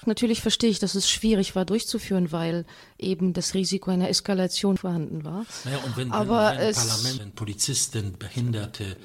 Natürlich 0.05 0.41
verstehe 0.41 0.69
ich, 0.69 0.79
dass 0.79 0.95
es 0.95 1.09
schwierig 1.09 1.55
war 1.55 1.63
durchzuführen, 1.63 2.31
weil 2.31 2.65
eben 2.97 3.33
das 3.33 3.53
Risiko 3.53 3.91
einer 3.91 4.09
Eskalation 4.09 4.77
vorhanden 4.77 5.23
war. 5.23 5.45
Naja, 5.63 5.77
und 5.85 5.95
wenn, 5.95 6.11
Aber 6.11 6.51
wenn, 6.51 6.59
wenn 6.59 6.73
Parlament, 6.73 7.19
wenn 7.19 7.31
Polizisten, 7.31 8.17
Behinderte, 8.17 8.97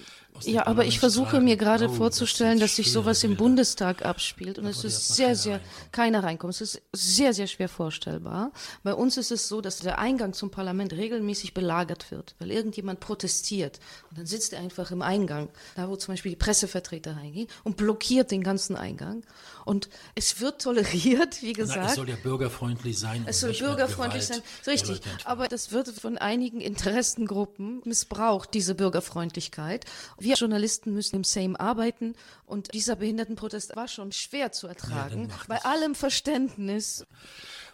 ja, 0.45 0.66
aber 0.66 0.85
ich 0.85 0.99
versuche 1.00 1.40
mir 1.40 1.57
gerade 1.57 1.88
oh, 1.88 1.93
vorzustellen, 1.93 2.59
das 2.59 2.71
dass 2.71 2.76
sich 2.76 2.93
sowas 2.93 3.23
im 3.25 3.37
Bundestag 3.37 4.05
abspielt 4.05 4.59
und 4.59 4.66
es 4.66 4.85
ist 4.85 5.14
sehr, 5.14 5.37
sehr, 5.37 5.61
keiner 5.93 6.25
reinkommt. 6.25 6.55
Es 6.55 6.61
ist 6.61 6.83
sehr, 6.93 7.33
sehr 7.33 7.47
schwer 7.47 7.69
vorstellbar. 7.69 8.52
Bei 8.83 8.93
uns 8.93 9.16
ist 9.16 9.31
es 9.31 9.49
so, 9.49 9.61
dass 9.61 9.78
der 9.78 9.99
Eingang 9.99 10.33
zum 10.33 10.50
Parlament 10.50 10.93
regelmäßig 10.93 11.55
belagert 11.55 12.11
wird, 12.11 12.35
weil 12.38 12.50
irgendjemand 12.50 13.00
protestiert 13.00 13.78
und 14.11 14.19
dann 14.19 14.26
sitzt 14.26 14.52
er 14.52 14.61
einfach 14.61 14.90
im 14.90 15.02
Eingang, 15.02 15.49
da 15.76 15.88
wo 15.88 15.97
zum 15.97 16.14
Beispiel 16.14 16.31
die 16.31 16.37
Pressevertreter 16.37 17.16
reingehen 17.16 17.49
und 17.64 17.76
blockiert 17.76 18.31
den 18.31 18.43
ganzen 18.43 18.76
Eingang 18.76 19.23
und 19.64 19.88
es 20.14 20.40
wird 20.40 20.62
toleriert, 20.62 21.43
wie 21.43 21.52
gesagt. 21.52 21.81
Na, 21.83 21.88
es 21.88 21.97
soll 21.97 22.09
ja 22.09 22.16
bürgerfreundlich 22.16 22.99
sein. 22.99 23.25
Es 23.26 23.40
soll 23.40 23.52
bürgerfreundlich 23.52 24.25
sein, 24.25 24.40
richtig. 24.66 25.00
Aber 25.25 25.49
das 25.49 25.73
wird 25.73 25.88
von 25.88 26.19
einigen 26.19 26.61
Interessengruppen 26.61 27.83
missbraucht, 27.85 28.55
diese 28.55 28.75
Bürgerfreundlichkeit. 28.75 29.85
Wir 30.26 30.35
Journalisten 30.35 30.92
müssen 30.92 31.14
im 31.14 31.23
Same 31.23 31.59
arbeiten 31.61 32.16
und 32.47 32.75
dieser 32.75 32.97
Behindertenprotest 32.97 33.76
war 33.76 33.87
schon 33.87 34.11
schwer 34.11 34.50
zu 34.50 34.66
ertragen, 34.66 35.28
ja, 35.28 35.37
bei 35.47 35.64
allem 35.64 35.95
Verständnis. 35.95 37.06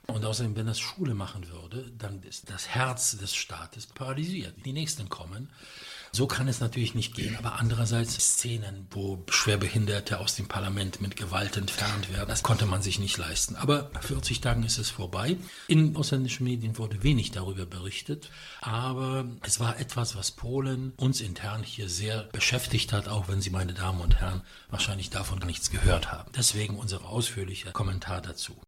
Und 0.07 0.23
außerdem, 0.23 0.55
wenn 0.55 0.67
das 0.67 0.79
Schule 0.79 1.15
machen 1.15 1.49
würde, 1.49 1.91
dann 1.97 2.23
ist 2.25 2.51
das 2.51 2.69
Herz 2.69 3.17
des 3.17 3.35
Staates 3.35 3.87
paralysiert. 3.87 4.55
Die 4.67 4.75
Nächsten 4.75 5.09
kommen. 5.09 5.49
So 6.15 6.27
kann 6.27 6.47
es 6.47 6.61
natürlich 6.61 6.95
nicht 6.95 7.15
gehen. 7.15 7.37
Aber 7.37 7.59
andererseits 7.59 8.15
Szenen, 8.17 8.87
wo 8.91 9.25
Schwerbehinderte 9.31 10.19
aus 10.19 10.35
dem 10.35 10.47
Parlament 10.47 11.01
mit 11.01 11.17
Gewalt 11.17 11.57
entfernt 11.57 12.13
werden, 12.13 12.29
das 12.29 12.43
konnte 12.43 12.67
man 12.67 12.83
sich 12.83 12.99
nicht 12.99 13.17
leisten. 13.17 13.57
Aber 13.57 13.91
nach 13.95 14.03
40 14.03 14.43
Tagen 14.43 14.63
ist 14.63 14.77
es 14.77 14.91
vorbei. 14.91 15.39
In 15.69 15.97
ausländischen 15.97 16.45
Medien 16.45 16.77
wurde 16.77 17.03
wenig 17.03 17.31
darüber 17.31 17.65
berichtet. 17.65 18.29
Aber 18.61 19.25
es 19.41 19.59
war 19.59 19.81
etwas, 19.81 20.15
was 20.15 20.33
Polen 20.33 20.93
uns 20.99 21.23
intern 21.23 21.63
hier 21.63 21.89
sehr 21.89 22.25
beschäftigt 22.25 22.93
hat, 22.93 23.09
auch 23.09 23.29
wenn 23.29 23.41
Sie, 23.41 23.49
meine 23.49 23.73
Damen 23.73 24.03
und 24.03 24.17
Herren, 24.21 24.43
wahrscheinlich 24.69 25.09
davon 25.09 25.39
nichts 25.39 25.71
gehört 25.71 26.13
haben. 26.13 26.31
Deswegen 26.37 26.77
unser 26.77 27.07
ausführlicher 27.07 27.73
Kommentar 27.73 28.21
dazu. 28.21 28.61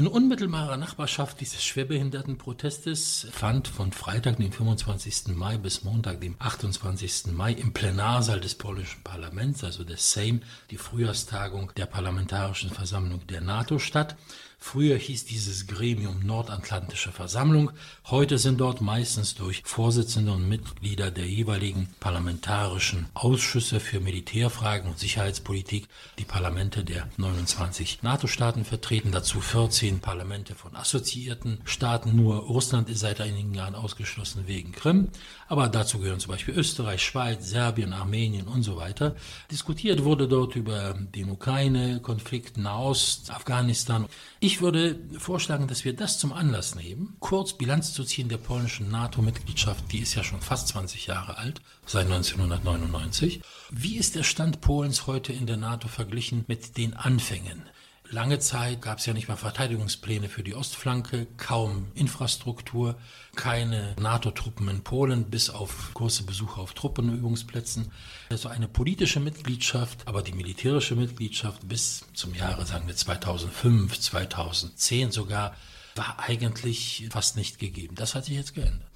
In 0.00 0.06
unmittelbarer 0.06 0.78
Nachbarschaft 0.78 1.42
dieses 1.42 1.62
Schwerbehindertenprotestes 1.62 3.26
fand 3.32 3.68
von 3.68 3.92
Freitag, 3.92 4.38
dem 4.38 4.50
25. 4.50 5.36
Mai 5.36 5.58
bis 5.58 5.84
Montag, 5.84 6.22
dem 6.22 6.36
28. 6.38 7.34
Mai 7.34 7.52
im 7.52 7.74
Plenarsaal 7.74 8.40
des 8.40 8.54
polnischen 8.54 9.02
Parlaments, 9.02 9.62
also 9.62 9.84
des 9.84 10.10
Sejm, 10.10 10.40
die 10.70 10.78
Frühjahrstagung 10.78 11.72
der 11.76 11.84
Parlamentarischen 11.84 12.70
Versammlung 12.70 13.26
der 13.26 13.42
NATO 13.42 13.78
statt. 13.78 14.16
Früher 14.62 14.96
hieß 14.98 15.24
dieses 15.24 15.66
Gremium 15.66 16.20
Nordatlantische 16.24 17.10
Versammlung. 17.10 17.72
Heute 18.04 18.38
sind 18.38 18.60
dort 18.60 18.82
meistens 18.82 19.34
durch 19.34 19.62
Vorsitzende 19.64 20.32
und 20.32 20.48
Mitglieder 20.48 21.10
der 21.10 21.26
jeweiligen 21.26 21.88
parlamentarischen 21.98 23.06
Ausschüsse 23.14 23.80
für 23.80 24.00
Militärfragen 24.00 24.88
und 24.88 24.98
Sicherheitspolitik 24.98 25.88
die 26.18 26.24
Parlamente 26.24 26.84
der 26.84 27.08
29 27.16 28.02
NATO-Staaten 28.02 28.64
vertreten, 28.64 29.10
dazu 29.10 29.40
14 29.40 30.00
Parlamente 30.00 30.54
von 30.54 30.76
assoziierten 30.76 31.60
Staaten. 31.64 32.14
Nur 32.14 32.36
Russland 32.36 32.90
ist 32.90 33.00
seit 33.00 33.20
einigen 33.20 33.54
Jahren 33.54 33.74
ausgeschlossen 33.74 34.46
wegen 34.46 34.72
Krim, 34.72 35.08
aber 35.48 35.68
dazu 35.68 35.98
gehören 35.98 36.20
zum 36.20 36.32
Beispiel 36.32 36.54
Österreich, 36.54 37.02
Schweiz, 37.02 37.48
Serbien, 37.48 37.92
Armenien 37.92 38.46
und 38.46 38.62
so 38.62 38.76
weiter. 38.76 39.16
Diskutiert 39.50 40.04
wurde 40.04 40.28
dort 40.28 40.54
über 40.54 40.94
den 40.94 41.30
Ukraine-Konflikt, 41.30 42.56
Nahost, 42.56 43.32
Afghanistan. 43.32 44.06
Ich 44.38 44.49
ich 44.50 44.60
würde 44.60 44.98
vorschlagen, 45.16 45.68
dass 45.68 45.84
wir 45.84 45.94
das 45.94 46.18
zum 46.18 46.32
Anlass 46.32 46.74
nehmen, 46.74 47.14
kurz 47.20 47.52
Bilanz 47.52 47.92
zu 47.92 48.02
ziehen 48.02 48.28
der 48.28 48.36
polnischen 48.36 48.90
NATO-Mitgliedschaft. 48.90 49.92
Die 49.92 50.00
ist 50.00 50.16
ja 50.16 50.24
schon 50.24 50.40
fast 50.40 50.66
20 50.68 51.06
Jahre 51.06 51.38
alt, 51.38 51.62
seit 51.86 52.06
1999. 52.06 53.42
Wie 53.70 53.96
ist 53.96 54.16
der 54.16 54.24
Stand 54.24 54.60
Polens 54.60 55.06
heute 55.06 55.32
in 55.32 55.46
der 55.46 55.56
NATO 55.56 55.86
verglichen 55.86 56.44
mit 56.48 56.76
den 56.76 56.94
Anfängen? 56.94 57.62
Lange 58.12 58.40
Zeit 58.40 58.82
gab 58.82 58.98
es 58.98 59.06
ja 59.06 59.12
nicht 59.12 59.28
mal 59.28 59.36
Verteidigungspläne 59.36 60.28
für 60.28 60.42
die 60.42 60.56
Ostflanke, 60.56 61.28
kaum 61.36 61.92
Infrastruktur, 61.94 62.98
keine 63.36 63.94
NATO-Truppen 64.00 64.68
in 64.68 64.82
Polen, 64.82 65.30
bis 65.30 65.48
auf 65.48 65.94
kurze 65.94 66.24
Besuche 66.24 66.60
auf 66.60 66.72
Truppenübungsplätzen. 66.72 67.92
Also 68.28 68.48
eine 68.48 68.66
politische 68.66 69.20
Mitgliedschaft, 69.20 70.08
aber 70.08 70.22
die 70.22 70.32
militärische 70.32 70.96
Mitgliedschaft 70.96 71.68
bis 71.68 72.04
zum 72.12 72.34
Jahre, 72.34 72.66
sagen 72.66 72.88
wir 72.88 72.96
2005, 72.96 74.00
2010 74.00 75.12
sogar, 75.12 75.54
war 75.94 76.18
eigentlich 76.18 77.06
fast 77.10 77.36
nicht 77.36 77.60
gegeben. 77.60 77.94
Das 77.94 78.16
hat 78.16 78.24
sich 78.24 78.34
jetzt 78.34 78.54
geändert. 78.54 78.90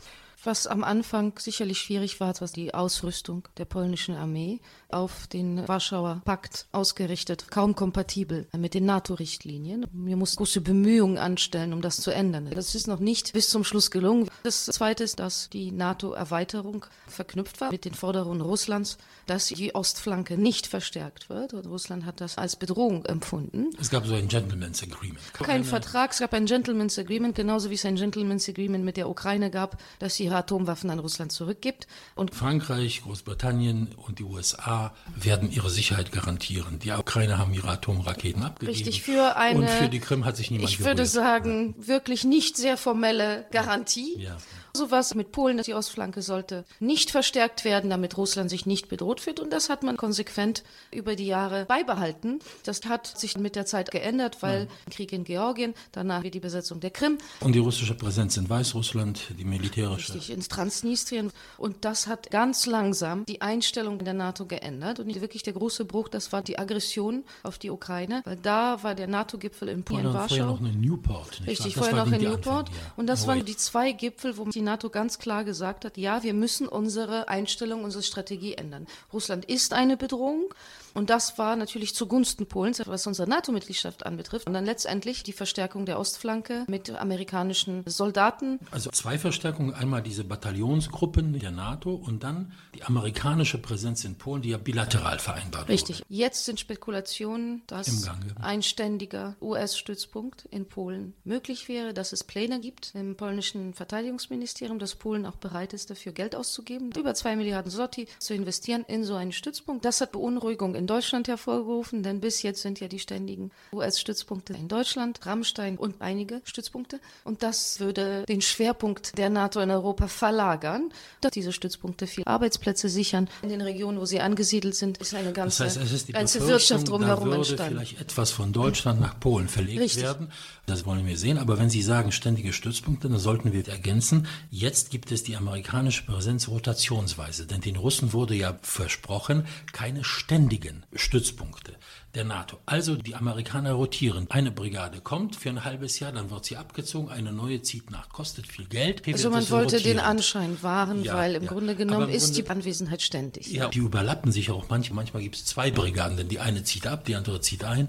Was 0.47 0.67
am 0.67 0.85
Anfang 0.85 1.33
sicherlich 1.39 1.79
schwierig 1.79 2.21
war, 2.21 2.39
war 2.39 2.49
die 2.49 2.75
Ausrüstung 2.75 3.49
der 3.57 3.65
polnischen 3.65 4.15
Armee 4.15 4.61
auf 4.91 5.27
den 5.27 5.67
Warschauer 5.67 6.21
Pakt 6.27 6.67
ausgerichtet, 6.71 7.51
kaum 7.51 7.75
kompatibel 7.75 8.47
mit 8.55 8.75
den 8.75 8.85
NATO-Richtlinien. 8.85 9.87
Wir 9.93 10.17
mussten 10.17 10.37
große 10.37 10.61
Bemühungen 10.61 11.17
anstellen, 11.17 11.73
um 11.73 11.81
das 11.81 11.97
zu 11.97 12.11
ändern. 12.11 12.51
Das 12.55 12.75
ist 12.75 12.87
noch 12.87 12.99
nicht 12.99 13.33
bis 13.33 13.49
zum 13.49 13.65
Schluss 13.65 13.91
gelungen. 13.91 14.29
Das 14.43 14.67
Zweite 14.67 15.03
ist, 15.05 15.19
dass 15.19 15.49
die 15.49 15.73
NATO-Erweiterung 15.73 16.85
verknüpft 17.07 17.63
war 17.63 17.71
mit 17.71 17.87
den 17.87 17.95
Forderungen 17.95 18.43
Russlands, 18.43 18.99
dass 19.27 19.47
die 19.47 19.75
Ostflanke 19.75 20.37
nicht 20.37 20.67
verstärkt 20.67 21.31
wird. 21.31 21.55
Und 21.55 21.67
Russland 21.67 22.05
hat 22.05 22.21
das 22.21 22.37
als 22.37 22.57
Bedrohung 22.57 23.07
empfunden. 23.07 23.71
Es 23.81 23.89
gab 23.89 24.05
so 24.07 24.13
ein 24.13 24.29
Gentleman's 24.29 24.83
Agreement. 24.83 25.33
Kein 25.33 25.65
Vertrag, 25.65 26.13
es 26.13 26.19
gab 26.19 26.35
ein 26.35 26.45
Gentleman's 26.45 26.99
Agreement, 26.99 27.35
genauso 27.35 27.71
wie 27.71 27.75
es 27.75 27.87
ein 27.87 27.97
Gentleman's 27.97 28.47
Agreement 28.47 28.85
mit 28.85 28.99
der 28.99 29.09
Ukraine 29.09 29.51
gab, 29.51 29.79
dass 29.99 30.17
sie 30.17 30.34
ihre 30.35 30.39
Atomwaffen 30.39 30.91
an 30.91 30.99
Russland 30.99 31.33
zurückgibt. 31.33 31.87
Und 32.15 32.35
Frankreich, 32.35 33.03
Großbritannien 33.03 33.95
und 33.97 34.19
die 34.19 34.25
USA 34.25 34.93
werden 35.15 35.51
ihre 35.51 35.71
Sicherheit 35.71 36.13
garantieren. 36.13 36.79
Die 36.81 36.91
Ukraine 36.91 37.39
haben 37.39 37.55
ihre 37.55 37.69
Atomraketen 37.69 38.43
abgegeben. 38.43 38.77
Richtig, 38.77 39.03
für 39.03 39.37
eine, 39.37 39.61
und 39.61 39.71
für 39.71 39.89
die 39.89 40.01
Krim 40.01 40.25
hat 40.25 40.37
sich 40.37 40.51
niemand 40.51 40.71
Ich 40.71 40.85
würde 40.85 41.07
sagen, 41.07 41.75
wirklich 41.79 42.25
nicht 42.25 42.57
sehr 42.57 42.77
formelle 42.77 43.47
Garantie. 43.53 44.19
Ja. 44.19 44.37
Sowas 44.77 45.15
mit 45.15 45.31
Polen, 45.31 45.63
die 45.63 45.73
Ostflanke 45.73 46.21
sollte 46.21 46.65
nicht 46.81 47.13
verstärkt 47.13 47.65
werden, 47.65 47.91
damit 47.91 48.17
Russland 48.17 48.51
sich 48.51 48.67
nicht 48.67 48.89
bedroht 48.89 49.21
fühlt. 49.21 49.39
Und 49.39 49.53
das 49.53 49.69
hat 49.69 49.85
man 49.85 49.97
konsequent 49.97 50.65
über 50.91 51.15
die 51.15 51.27
Jahre 51.27 51.65
beibehalten. 51.67 52.41
Das 52.65 52.81
hat 52.89 53.07
sich 53.07 53.39
mit 53.39 53.55
der 53.55 53.67
Zeit 53.67 53.93
geändert, 53.93 54.39
weil 54.43 54.63
ja. 54.63 54.67
Krieg 54.91 55.13
in 55.13 55.23
Georgien, 55.23 55.75
danach 55.93 56.25
die 56.25 56.41
Besetzung 56.41 56.81
der 56.81 56.91
Krim. 56.91 57.19
Und 57.39 57.53
die 57.53 57.61
russische 57.61 57.95
Präsenz 57.95 58.37
in 58.37 58.49
Weißrussland, 58.51 59.35
die 59.39 59.45
militärische. 59.45 60.15
Richtig, 60.15 60.31
ins 60.31 60.49
Transnistrien. 60.49 61.31
Und 61.57 61.85
das 61.85 62.09
hat 62.09 62.33
ganz 62.33 62.67
langsam 62.67 63.25
die 63.27 63.43
Einstellung 63.43 63.99
der 63.99 64.15
NATO 64.15 64.45
geändert. 64.45 64.99
Und 64.99 65.15
wirklich 65.21 65.45
der 65.45 65.53
große 65.53 65.85
Bruch, 65.85 66.09
das 66.09 66.33
war 66.33 66.43
die 66.43 66.59
Aggression 66.59 67.23
auf 67.45 67.59
die 67.59 67.71
Ukraine, 67.71 68.23
weil 68.25 68.39
da 68.43 68.83
war 68.83 68.97
der 68.97 69.07
NATO-Gipfel 69.07 69.69
in, 69.69 69.85
in 69.89 70.13
Warschau. 70.13 70.27
Vorher 70.27 70.47
noch 70.47 70.61
in 70.61 70.81
Newport. 70.81 71.43
Richtig, 71.47 71.77
vorher 71.77 71.95
noch 71.95 72.11
in 72.11 72.23
Newport. 72.23 72.71
Ja. 72.71 72.75
Und 72.97 73.07
das 73.07 73.29
waren 73.29 73.45
die 73.45 73.57
zwei 73.57 73.93
Gipfel, 73.93 74.37
wo 74.37 74.47
die 74.47 74.64
NATO 74.65 74.91
ganz 74.91 75.19
klar 75.19 75.45
gesagt 75.45 75.85
hat, 75.85 75.97
ja, 75.97 76.23
wir 76.23 76.35
müssen 76.35 76.67
unsere 76.67 77.29
Einstellung, 77.29 77.85
unsere 77.85 78.03
Strategie 78.03 78.55
ändern. 78.55 78.87
Russland 79.13 79.45
ist 79.45 79.73
eine 79.73 79.97
Bedrohung. 79.97 80.53
Und 80.95 81.11
das 81.11 81.39
war 81.39 81.57
natürlich 81.57 81.95
zugunsten 81.95 82.47
Polens, 82.47 82.81
was 82.87 83.07
unsere 83.07 83.29
NATO-Mitgliedschaft 83.29 84.07
anbetrifft. 84.07 84.47
Und 84.47 84.55
dann 84.55 84.65
letztendlich 84.65 85.23
die 85.23 85.33
Verstärkung 85.33 85.87
der 85.87 85.99
Ostflanke 85.99 86.65
mit 86.69 86.91
amerikanischen 86.91 87.83
Soldaten. 87.87 88.61
Also 88.71 88.91
zwei 88.91 89.19
Verstärkungen. 89.19 89.75
Einmal 89.75 90.03
diese 90.03 90.25
Bataillonsgruppen 90.25 91.39
der 91.39 91.51
NATO 91.51 91.95
und 91.95 92.23
dann 92.23 92.53
die 92.75 92.85
amerikanische 92.85 93.59
Präsenz 93.59 94.05
in 94.05 94.17
Polen, 94.17 94.43
die 94.43 94.51
ja 94.51 94.59
bilateral 94.59 95.19
vereinbart 95.19 95.69
Richtig. 95.69 95.99
wurde. 95.99 96.07
Jetzt 96.09 96.45
sind 96.45 96.61
Spekulationen, 96.61 97.63
dass 97.67 98.09
ein 98.41 98.63
ständiger 98.63 99.37
US-Stützpunkt 99.41 100.47
in 100.51 100.67
Polen 100.67 101.15
möglich 101.25 101.69
wäre, 101.69 101.93
dass 101.93 102.13
es 102.13 102.25
Pläne 102.25 102.61
gibt 102.61 102.93
im 102.95 103.17
polnischen 103.17 103.75
Verteidigungsministerium, 103.75 104.79
dass 104.79 104.95
Polen 104.95 105.27
auch 105.27 105.37
bereit 105.37 105.73
ist, 105.73 105.91
dafür 105.91 106.13
Geld 106.13 106.37
auszugeben, 106.37 106.91
über 106.97 107.15
zwei 107.15 107.37
Milliarden 107.37 107.71
Zloty 107.71 108.07
zu 108.19 108.35
investieren 108.35 108.85
in 108.87 109.05
so 109.05 109.15
einen 109.15 109.33
Stützpunkt. 109.33 109.85
Das 109.85 110.01
hat 110.01 110.13
Beunruhigung 110.13 110.75
in 110.75 110.84
Deutschland 110.87 111.29
hervorgerufen, 111.29 112.03
denn 112.03 112.21
bis 112.21 112.43
jetzt 112.43 112.63
sind 112.63 112.81
ja 112.81 112.89
die 112.89 112.99
ständigen 112.99 113.51
US-Stützpunkte 113.73 114.53
in 114.53 114.69
Deutschland, 114.69 115.25
Rammstein 115.27 115.77
und 115.77 116.01
einige 116.01 116.41
Stützpunkte. 116.45 117.01
Und 117.25 117.43
das 117.43 117.81
würde 117.81 118.25
den 118.29 118.41
Schwerpunkt 118.41 119.17
der 119.19 119.31
NATO 119.31 119.61
in 119.61 119.71
Europa 119.71 120.09
verlagern, 120.09 120.93
dass 121.21 121.33
diese 121.33 121.53
Stützpunkte 121.53 122.07
viel 122.07 122.25
Arbeitsplätze 122.27 122.89
sichern. 122.89 123.29
In 123.43 123.49
den 123.49 123.61
Regionen, 123.61 123.99
wo 123.99 124.05
sie 124.05 124.21
angesiedelt 124.21 124.75
sind, 124.75 124.99
ist 124.99 125.15
eine 125.15 125.33
ganze, 125.33 125.65
das 125.65 125.77
heißt, 125.77 125.87
es 125.87 125.93
ist 125.93 126.09
die 126.09 126.13
ganze 126.13 126.47
Wirtschaft 126.47 126.89
drumherum 126.89 127.31
da 127.31 127.37
würde 127.37 127.49
entstanden. 127.49 127.75
vielleicht 127.75 128.01
etwas 128.01 128.31
von 128.31 128.53
Deutschland 128.53 129.01
nach 129.01 129.19
Polen 129.21 129.49
verlegt 129.49 129.81
Richtig. 129.81 130.03
werden. 130.03 130.31
Das 130.67 130.87
wollen 130.87 131.07
wir 131.07 131.19
sehen. 131.19 131.39
Aber 131.39 131.59
wenn 131.59 131.71
Sie 131.71 131.83
sagen 131.83 132.13
ständige 132.13 132.53
Stützpunkte, 132.53 133.09
dann 133.09 133.19
sollten 133.19 133.53
wir 133.53 133.67
ergänzen, 133.69 134.27
jetzt 134.51 134.91
gibt 134.91 135.13
es 135.13 135.23
die 135.23 135.37
amerikanische 135.37 136.05
Präsenz 136.05 136.49
rotationsweise. 136.49 137.47
Denn 137.47 137.61
den 137.61 137.77
Russen 137.77 138.13
wurde 138.13 138.35
ja 138.35 138.59
versprochen, 138.63 139.47
keine 139.73 140.05
ständigen 140.05 140.74
Stützpunkte 140.95 141.75
der 142.15 142.25
NATO. 142.25 142.59
Also 142.67 142.97
die 142.97 143.15
Amerikaner 143.15 143.73
rotieren. 143.73 144.27
Eine 144.31 144.51
Brigade 144.51 145.01
kommt 145.01 145.37
für 145.37 145.49
ein 145.49 145.65
halbes 145.65 145.99
Jahr, 146.01 146.13
dann 146.13 146.31
wird 146.31 146.45
sie 146.45 146.57
abgezogen, 146.57 147.09
eine 147.11 147.33
neue 147.33 147.63
zieht 147.63 147.91
nach, 147.91 148.09
kostet 148.09 148.47
viel 148.47 148.67
Geld. 148.67 149.03
Also 149.07 149.31
man 149.31 149.49
wollte 149.51 149.81
den 149.81 149.99
Anschein 149.99 150.63
wahren, 150.63 151.03
Ja, 151.03 151.15
weil 151.17 151.35
im 151.35 151.43
ja. 151.45 151.49
Grunde 151.49 151.75
genommen 151.75 152.09
im 152.09 152.15
ist 152.15 152.27
Grunde- 152.35 152.43
die 152.43 152.51
Anwesenheit 152.51 153.03
ständig. 153.03 153.47
Ja, 153.53 153.69
die 153.69 153.79
überlappen 153.81 154.31
sich 154.33 154.51
auch 154.51 154.69
manchmal. 154.69 154.97
Manchmal 155.05 155.23
gibt 155.23 155.37
es 155.37 155.45
zwei 155.45 155.71
Brigaden, 155.71 156.17
denn 156.17 156.29
die 156.29 156.39
eine 156.41 156.63
zieht 156.65 156.87
ab, 156.87 157.05
die 157.05 157.15
andere 157.17 157.41
zieht 157.41 157.65
ein. 157.65 157.89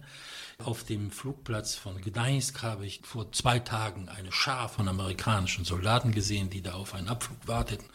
Auf 0.63 0.85
dem 0.85 1.11
Flugplatz 1.11 1.75
von 1.75 1.99
Gdańsk 1.99 2.63
habe 2.63 2.85
ich 2.85 3.01
vor 3.03 3.29
zwei 3.33 3.59
Tagen 3.59 4.07
eine 4.07 4.31
Schar 4.31 4.69
von 4.69 4.87
amerikanischen 4.87 5.65
Soldaten 5.65 6.13
gesehen, 6.13 6.49
die 6.49 6.61
da 6.61 6.73
auf 6.75 6.93
einen 6.95 7.09
Abflug 7.09 7.37
warteten. 7.45 7.85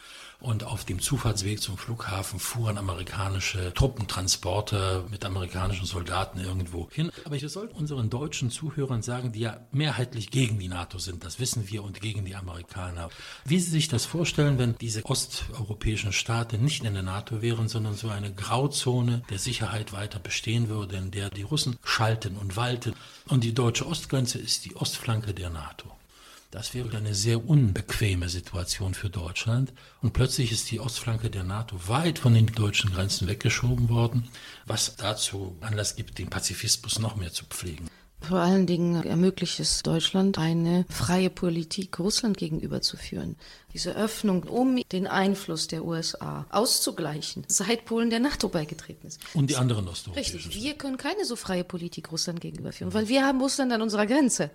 Und 0.40 0.64
auf 0.64 0.84
dem 0.84 1.00
Zufahrtsweg 1.00 1.60
zum 1.60 1.76
Flughafen 1.76 2.40
fuhren 2.40 2.78
amerikanische 2.78 3.74
Truppentransporter 3.74 5.04
mit 5.10 5.24
amerikanischen 5.24 5.84
Soldaten 5.84 6.40
irgendwo 6.40 6.88
hin. 6.90 7.12
Aber 7.24 7.36
ich 7.36 7.46
sollte 7.46 7.74
unseren 7.74 8.08
deutschen 8.08 8.50
Zuhörern 8.50 9.02
sagen, 9.02 9.32
die 9.32 9.40
ja 9.40 9.60
mehrheitlich 9.70 10.30
gegen 10.30 10.58
die 10.58 10.68
NATO 10.68 10.98
sind, 10.98 11.24
das 11.24 11.40
wissen 11.40 11.68
wir, 11.68 11.84
und 11.84 12.00
gegen 12.00 12.24
die 12.24 12.36
Amerikaner. 12.36 13.10
Wie 13.44 13.60
Sie 13.60 13.70
sich 13.70 13.88
das 13.88 14.06
vorstellen, 14.06 14.58
wenn 14.58 14.76
diese 14.78 15.04
osteuropäischen 15.04 16.12
Staaten 16.12 16.64
nicht 16.64 16.84
in 16.84 16.94
der 16.94 17.02
NATO 17.02 17.42
wären, 17.42 17.68
sondern 17.68 17.94
so 17.94 18.08
eine 18.08 18.32
Grauzone 18.32 19.22
der 19.28 19.38
Sicherheit 19.38 19.92
weiter 19.92 20.20
bestehen 20.20 20.68
würde, 20.68 20.96
in 20.96 21.10
der 21.10 21.28
die 21.28 21.42
Russen 21.42 21.76
schalten 21.84 22.36
und 22.36 22.56
walten. 22.56 22.94
Und 23.28 23.44
die 23.44 23.54
deutsche 23.54 23.86
Ostgrenze 23.86 24.38
ist 24.38 24.64
die 24.64 24.76
Ostflanke 24.76 25.34
der 25.34 25.50
NATO. 25.50 25.99
Das 26.50 26.74
wäre 26.74 26.96
eine 26.96 27.14
sehr 27.14 27.48
unbequeme 27.48 28.28
Situation 28.28 28.94
für 28.94 29.08
Deutschland. 29.08 29.72
Und 30.02 30.12
plötzlich 30.12 30.50
ist 30.50 30.68
die 30.72 30.80
Ostflanke 30.80 31.30
der 31.30 31.44
NATO 31.44 31.76
weit 31.86 32.18
von 32.18 32.34
den 32.34 32.46
deutschen 32.46 32.92
Grenzen 32.92 33.28
weggeschoben 33.28 33.88
worden, 33.88 34.28
was 34.66 34.96
dazu 34.96 35.56
Anlass 35.60 35.94
gibt, 35.94 36.18
den 36.18 36.28
Pazifismus 36.28 36.98
noch 36.98 37.14
mehr 37.14 37.32
zu 37.32 37.44
pflegen. 37.44 37.88
Vor 38.20 38.38
allen 38.38 38.66
Dingen 38.66 39.02
ermöglicht 39.04 39.60
es 39.60 39.82
Deutschland, 39.82 40.38
eine 40.38 40.84
freie 40.88 41.30
Politik 41.30 41.98
Russland 41.98 42.36
gegenüber 42.36 42.80
zu 42.82 42.96
führen. 42.96 43.36
Diese 43.72 43.94
Öffnung, 43.96 44.42
um 44.44 44.82
den 44.92 45.06
Einfluss 45.06 45.68
der 45.68 45.84
USA 45.84 46.44
auszugleichen, 46.50 47.44
seit 47.48 47.84
Polen 47.84 48.10
der 48.10 48.20
NATO 48.20 48.48
beigetreten 48.48 49.06
ist. 49.06 49.20
Und 49.32 49.48
die 49.48 49.56
anderen 49.56 49.88
osteuropäischen 49.88 50.36
Richtig, 50.36 50.62
wir 50.62 50.74
können 50.74 50.96
keine 50.96 51.24
so 51.24 51.36
freie 51.36 51.64
Politik 51.64 52.10
Russland 52.12 52.40
gegenüber 52.40 52.72
führen, 52.72 52.92
weil 52.92 53.08
wir 53.08 53.24
haben 53.24 53.40
Russland 53.40 53.72
an 53.72 53.80
unserer 53.80 54.06
Grenze. 54.06 54.50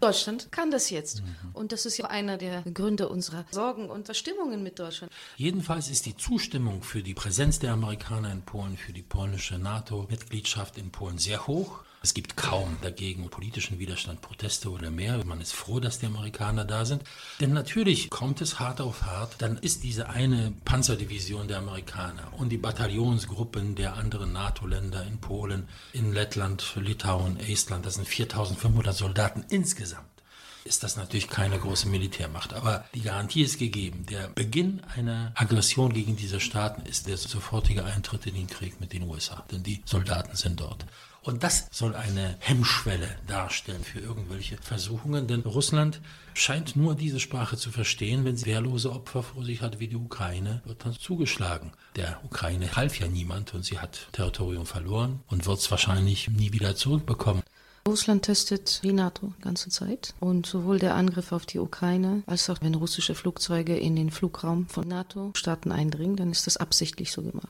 Deutschland 0.00 0.52
kann 0.52 0.70
das 0.70 0.90
jetzt. 0.90 1.22
Und 1.54 1.72
das 1.72 1.86
ist 1.86 1.96
ja 1.96 2.06
einer 2.06 2.36
der 2.36 2.62
Gründe 2.62 3.08
unserer 3.08 3.44
Sorgen 3.50 3.88
und 3.88 4.04
Verstimmungen 4.06 4.62
mit 4.62 4.78
Deutschland. 4.78 5.12
Jedenfalls 5.36 5.88
ist 5.88 6.06
die 6.06 6.16
Zustimmung 6.16 6.82
für 6.82 7.02
die 7.02 7.14
Präsenz 7.14 7.58
der 7.58 7.72
Amerikaner 7.72 8.30
in 8.32 8.42
Polen, 8.42 8.76
für 8.76 8.92
die 8.92 9.02
polnische 9.02 9.58
NATO-Mitgliedschaft 9.58 10.78
in 10.78 10.90
Polen 10.90 11.18
sehr 11.18 11.46
hoch. 11.46 11.80
Es 12.08 12.14
gibt 12.14 12.38
kaum 12.38 12.78
dagegen 12.80 13.28
politischen 13.28 13.78
Widerstand, 13.78 14.22
Proteste 14.22 14.70
oder 14.70 14.90
mehr. 14.90 15.22
Man 15.26 15.42
ist 15.42 15.52
froh, 15.52 15.78
dass 15.78 15.98
die 15.98 16.06
Amerikaner 16.06 16.64
da 16.64 16.86
sind. 16.86 17.02
Denn 17.38 17.52
natürlich 17.52 18.08
kommt 18.08 18.40
es 18.40 18.58
hart 18.58 18.80
auf 18.80 19.02
hart. 19.02 19.34
Dann 19.42 19.58
ist 19.58 19.82
diese 19.82 20.08
eine 20.08 20.54
Panzerdivision 20.64 21.48
der 21.48 21.58
Amerikaner 21.58 22.32
und 22.38 22.48
die 22.48 22.56
Bataillonsgruppen 22.56 23.74
der 23.74 23.98
anderen 23.98 24.32
NATO-Länder 24.32 25.04
in 25.06 25.18
Polen, 25.18 25.68
in 25.92 26.14
Lettland, 26.14 26.76
Litauen, 26.76 27.38
Estland, 27.40 27.84
das 27.84 27.96
sind 27.96 28.08
4500 28.08 28.96
Soldaten 28.96 29.44
insgesamt 29.50 30.08
ist 30.68 30.82
das 30.82 30.96
natürlich 30.96 31.28
keine 31.28 31.58
große 31.58 31.88
Militärmacht. 31.88 32.52
Aber 32.52 32.84
die 32.94 33.00
Garantie 33.00 33.42
ist 33.42 33.58
gegeben. 33.58 34.04
Der 34.10 34.28
Beginn 34.28 34.82
einer 34.94 35.32
Aggression 35.34 35.94
gegen 35.94 36.14
diese 36.16 36.40
Staaten 36.40 36.82
ist 36.82 37.06
der 37.06 37.16
sofortige 37.16 37.84
Eintritt 37.84 38.26
in 38.26 38.34
den 38.34 38.48
Krieg 38.48 38.78
mit 38.78 38.92
den 38.92 39.04
USA. 39.04 39.44
Denn 39.50 39.62
die 39.62 39.82
Soldaten 39.86 40.36
sind 40.36 40.60
dort. 40.60 40.84
Und 41.22 41.42
das 41.42 41.66
soll 41.70 41.94
eine 41.94 42.36
Hemmschwelle 42.38 43.08
darstellen 43.26 43.82
für 43.84 44.00
irgendwelche 44.00 44.56
Versuchungen, 44.58 45.26
denn 45.26 45.40
Russland 45.40 46.00
scheint 46.34 46.76
nur 46.76 46.94
diese 46.94 47.20
Sprache 47.20 47.56
zu 47.56 47.70
verstehen, 47.70 48.24
wenn 48.24 48.36
sie 48.36 48.46
wehrlose 48.46 48.92
Opfer 48.92 49.22
vor 49.22 49.44
sich 49.44 49.60
hat 49.60 49.80
wie 49.80 49.88
die 49.88 49.96
Ukraine, 49.96 50.62
wird 50.64 50.84
dann 50.84 50.94
zugeschlagen. 50.94 51.72
Der 51.96 52.20
Ukraine 52.24 52.76
half 52.76 52.98
ja 52.98 53.08
niemand 53.08 53.54
und 53.54 53.64
sie 53.64 53.78
hat 53.78 54.08
Territorium 54.12 54.66
verloren 54.66 55.20
und 55.28 55.46
wird 55.46 55.58
es 55.58 55.70
wahrscheinlich 55.70 56.28
nie 56.28 56.52
wieder 56.52 56.76
zurückbekommen. 56.76 57.42
Russland 57.86 58.26
testet 58.26 58.82
die 58.82 58.92
NATO 58.92 59.32
die 59.38 59.42
ganze 59.42 59.70
Zeit. 59.70 60.14
Und 60.20 60.46
sowohl 60.46 60.78
der 60.78 60.94
Angriff 60.94 61.32
auf 61.32 61.46
die 61.46 61.58
Ukraine, 61.58 62.22
als 62.26 62.50
auch 62.50 62.58
wenn 62.60 62.74
russische 62.74 63.14
Flugzeuge 63.14 63.76
in 63.78 63.96
den 63.96 64.10
Flugraum 64.10 64.68
von 64.68 64.86
NATO-Staaten 64.86 65.72
eindringen, 65.72 66.16
dann 66.16 66.30
ist 66.30 66.46
das 66.46 66.58
absichtlich 66.58 67.12
so 67.12 67.22
gemacht. 67.22 67.48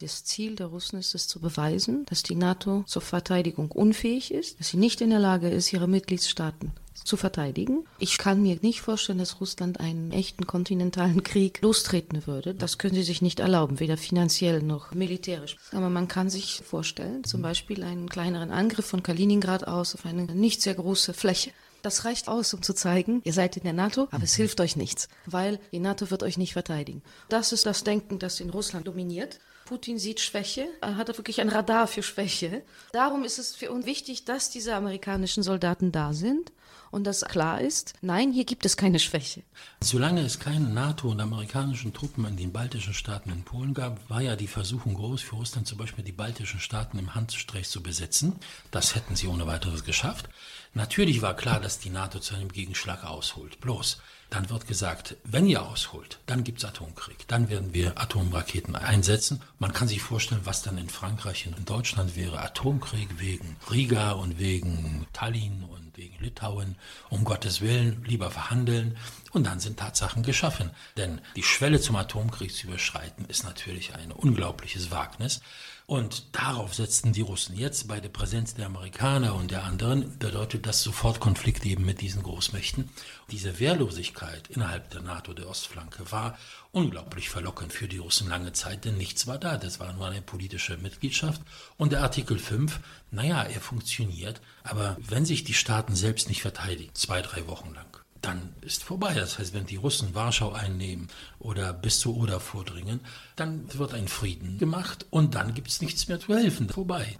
Das 0.00 0.22
Ziel 0.22 0.54
der 0.54 0.66
Russen 0.66 1.00
ist 1.00 1.16
es 1.16 1.26
zu 1.26 1.40
beweisen, 1.40 2.06
dass 2.06 2.22
die 2.22 2.36
NATO 2.36 2.84
zur 2.86 3.02
Verteidigung 3.02 3.72
unfähig 3.72 4.32
ist, 4.32 4.60
dass 4.60 4.68
sie 4.68 4.76
nicht 4.76 5.00
in 5.00 5.10
der 5.10 5.18
Lage 5.18 5.48
ist, 5.48 5.72
ihre 5.72 5.88
Mitgliedstaaten 5.88 6.70
zu 6.94 7.16
verteidigen. 7.16 7.84
Ich 7.98 8.16
kann 8.16 8.40
mir 8.40 8.58
nicht 8.62 8.80
vorstellen, 8.80 9.18
dass 9.18 9.40
Russland 9.40 9.80
einen 9.80 10.12
echten 10.12 10.46
kontinentalen 10.46 11.24
Krieg 11.24 11.60
lostreten 11.62 12.28
würde. 12.28 12.54
Das 12.54 12.78
können 12.78 12.94
sie 12.94 13.02
sich 13.02 13.22
nicht 13.22 13.40
erlauben, 13.40 13.80
weder 13.80 13.96
finanziell 13.96 14.62
noch 14.62 14.94
militärisch. 14.94 15.56
Aber 15.72 15.90
man 15.90 16.06
kann 16.06 16.30
sich 16.30 16.62
vorstellen, 16.64 17.24
zum 17.24 17.42
Beispiel 17.42 17.82
einen 17.82 18.08
kleineren 18.08 18.52
Angriff 18.52 18.86
von 18.86 19.02
Kaliningrad 19.02 19.66
aus 19.66 19.96
auf 19.96 20.06
eine 20.06 20.26
nicht 20.26 20.62
sehr 20.62 20.74
große 20.74 21.12
Fläche. 21.12 21.50
Das 21.82 22.04
reicht 22.04 22.28
aus, 22.28 22.54
um 22.54 22.62
zu 22.62 22.72
zeigen, 22.72 23.20
ihr 23.24 23.32
seid 23.32 23.56
in 23.56 23.62
der 23.64 23.72
NATO, 23.72 24.08
aber 24.10 24.24
es 24.24 24.34
hilft 24.34 24.60
euch 24.60 24.76
nichts, 24.76 25.08
weil 25.26 25.58
die 25.72 25.78
NATO 25.78 26.10
wird 26.10 26.22
euch 26.22 26.36
nicht 26.36 26.52
verteidigen. 26.52 27.02
Das 27.28 27.52
ist 27.52 27.66
das 27.66 27.84
Denken, 27.84 28.18
das 28.18 28.40
in 28.40 28.50
Russland 28.50 28.86
dominiert. 28.86 29.38
Putin 29.68 29.98
sieht 29.98 30.20
Schwäche, 30.20 30.66
er 30.80 30.96
hat 30.96 31.08
wirklich 31.08 31.42
ein 31.42 31.50
Radar 31.50 31.86
für 31.88 32.02
Schwäche. 32.02 32.62
Darum 32.92 33.22
ist 33.22 33.38
es 33.38 33.54
für 33.54 33.70
uns 33.70 33.84
wichtig, 33.84 34.24
dass 34.24 34.48
diese 34.48 34.74
amerikanischen 34.74 35.42
Soldaten 35.42 35.92
da 35.92 36.14
sind 36.14 36.52
und 36.90 37.04
dass 37.04 37.20
klar 37.20 37.60
ist, 37.60 37.92
nein, 38.00 38.32
hier 38.32 38.46
gibt 38.46 38.64
es 38.64 38.78
keine 38.78 38.98
Schwäche. 38.98 39.42
Solange 39.82 40.22
es 40.22 40.38
keine 40.38 40.70
NATO 40.70 41.10
und 41.10 41.20
amerikanischen 41.20 41.92
Truppen 41.92 42.24
in 42.24 42.38
den 42.38 42.50
baltischen 42.50 42.94
Staaten 42.94 43.28
in 43.28 43.44
Polen 43.44 43.74
gab, 43.74 44.08
war 44.08 44.22
ja 44.22 44.36
die 44.36 44.46
Versuchung 44.46 44.94
groß 44.94 45.20
für 45.20 45.36
Russland 45.36 45.66
zum 45.66 45.76
Beispiel 45.76 46.02
die 46.02 46.12
baltischen 46.12 46.60
Staaten 46.60 46.98
im 46.98 47.14
Handstreich 47.14 47.68
zu 47.68 47.82
besetzen. 47.82 48.36
Das 48.70 48.94
hätten 48.94 49.16
sie 49.16 49.26
ohne 49.26 49.46
weiteres 49.46 49.84
geschafft. 49.84 50.30
Natürlich 50.72 51.20
war 51.20 51.36
klar, 51.36 51.60
dass 51.60 51.78
die 51.78 51.90
NATO 51.90 52.20
zu 52.20 52.34
einem 52.34 52.50
Gegenschlag 52.50 53.04
ausholt. 53.04 53.60
Bloß, 53.60 54.00
dann 54.30 54.50
wird 54.50 54.66
gesagt, 54.66 55.16
wenn 55.24 55.46
ihr 55.46 55.62
ausholt, 55.62 56.18
dann 56.26 56.44
gibt's 56.44 56.64
Atomkrieg. 56.64 57.26
Dann 57.28 57.48
werden 57.48 57.72
wir 57.72 57.98
Atomraketen 57.98 58.76
einsetzen. 58.76 59.40
Man 59.58 59.72
kann 59.72 59.88
sich 59.88 60.02
vorstellen, 60.02 60.42
was 60.44 60.62
dann 60.62 60.76
in 60.76 60.90
Frankreich 60.90 61.46
und 61.46 61.56
in 61.56 61.64
Deutschland 61.64 62.14
wäre. 62.14 62.40
Atomkrieg 62.40 63.08
wegen 63.18 63.56
Riga 63.70 64.12
und 64.12 64.38
wegen 64.38 65.06
Tallinn 65.14 65.64
und 65.64 65.96
wegen 65.96 66.22
Litauen. 66.22 66.76
Um 67.08 67.24
Gottes 67.24 67.62
Willen, 67.62 68.04
lieber 68.04 68.30
verhandeln. 68.30 68.98
Und 69.32 69.44
dann 69.46 69.60
sind 69.60 69.78
Tatsachen 69.78 70.22
geschaffen. 70.22 70.70
Denn 70.98 71.22
die 71.34 71.42
Schwelle 71.42 71.80
zum 71.80 71.96
Atomkrieg 71.96 72.54
zu 72.54 72.66
überschreiten, 72.66 73.24
ist 73.26 73.44
natürlich 73.44 73.94
ein 73.94 74.12
unglaubliches 74.12 74.90
Wagnis. 74.90 75.40
Und 75.88 76.36
darauf 76.36 76.74
setzten 76.74 77.14
die 77.14 77.22
Russen. 77.22 77.56
Jetzt 77.56 77.88
bei 77.88 77.98
der 77.98 78.10
Präsenz 78.10 78.52
der 78.52 78.66
Amerikaner 78.66 79.34
und 79.34 79.50
der 79.50 79.64
anderen 79.64 80.18
bedeutet 80.18 80.66
das 80.66 80.82
sofort 80.82 81.18
Konflikt 81.18 81.64
eben 81.64 81.86
mit 81.86 82.02
diesen 82.02 82.22
Großmächten. 82.22 82.90
Diese 83.30 83.58
Wehrlosigkeit 83.58 84.48
innerhalb 84.48 84.90
der 84.90 85.00
NATO, 85.00 85.32
der 85.32 85.48
Ostflanke, 85.48 86.12
war 86.12 86.36
unglaublich 86.72 87.30
verlockend 87.30 87.72
für 87.72 87.88
die 87.88 87.96
Russen 87.96 88.28
lange 88.28 88.52
Zeit, 88.52 88.84
denn 88.84 88.98
nichts 88.98 89.26
war 89.26 89.38
da. 89.38 89.56
Das 89.56 89.80
war 89.80 89.90
nur 89.94 90.06
eine 90.08 90.20
politische 90.20 90.76
Mitgliedschaft. 90.76 91.40
Und 91.78 91.92
der 91.92 92.02
Artikel 92.02 92.38
5, 92.38 92.80
naja, 93.10 93.42
er 93.44 93.60
funktioniert, 93.62 94.42
aber 94.64 94.98
wenn 95.00 95.24
sich 95.24 95.42
die 95.42 95.54
Staaten 95.54 95.96
selbst 95.96 96.28
nicht 96.28 96.42
verteidigen, 96.42 96.94
zwei, 96.94 97.22
drei 97.22 97.46
Wochen 97.46 97.72
lang, 97.72 97.87
dann 98.20 98.54
ist 98.62 98.84
vorbei. 98.84 99.14
Das 99.14 99.38
heißt, 99.38 99.54
wenn 99.54 99.66
die 99.66 99.76
Russen 99.76 100.14
Warschau 100.14 100.52
einnehmen 100.52 101.08
oder 101.38 101.72
bis 101.72 102.00
zur 102.00 102.16
Oder 102.16 102.40
vordringen, 102.40 103.00
dann 103.36 103.72
wird 103.74 103.94
ein 103.94 104.08
Frieden 104.08 104.58
gemacht 104.58 105.06
und 105.10 105.34
dann 105.34 105.54
gibt 105.54 105.68
es 105.68 105.80
nichts 105.80 106.08
mehr 106.08 106.18
zu 106.18 106.34
helfen. 106.34 106.68
Vorbei. 106.68 107.16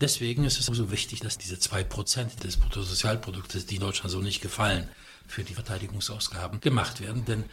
Deswegen 0.00 0.44
ist 0.44 0.58
es 0.58 0.66
so 0.66 0.90
wichtig, 0.90 1.20
dass 1.20 1.38
diese 1.38 1.58
zwei 1.58 1.84
Prozent 1.84 2.44
des 2.44 2.56
Bruttosozialproduktes, 2.56 3.66
die 3.66 3.78
Deutschland 3.78 4.10
so 4.10 4.20
nicht 4.20 4.40
gefallen, 4.40 4.88
für 5.26 5.44
die 5.44 5.54
Verteidigungsausgaben 5.54 6.60
gemacht 6.60 7.00
werden. 7.00 7.24
Denn 7.26 7.44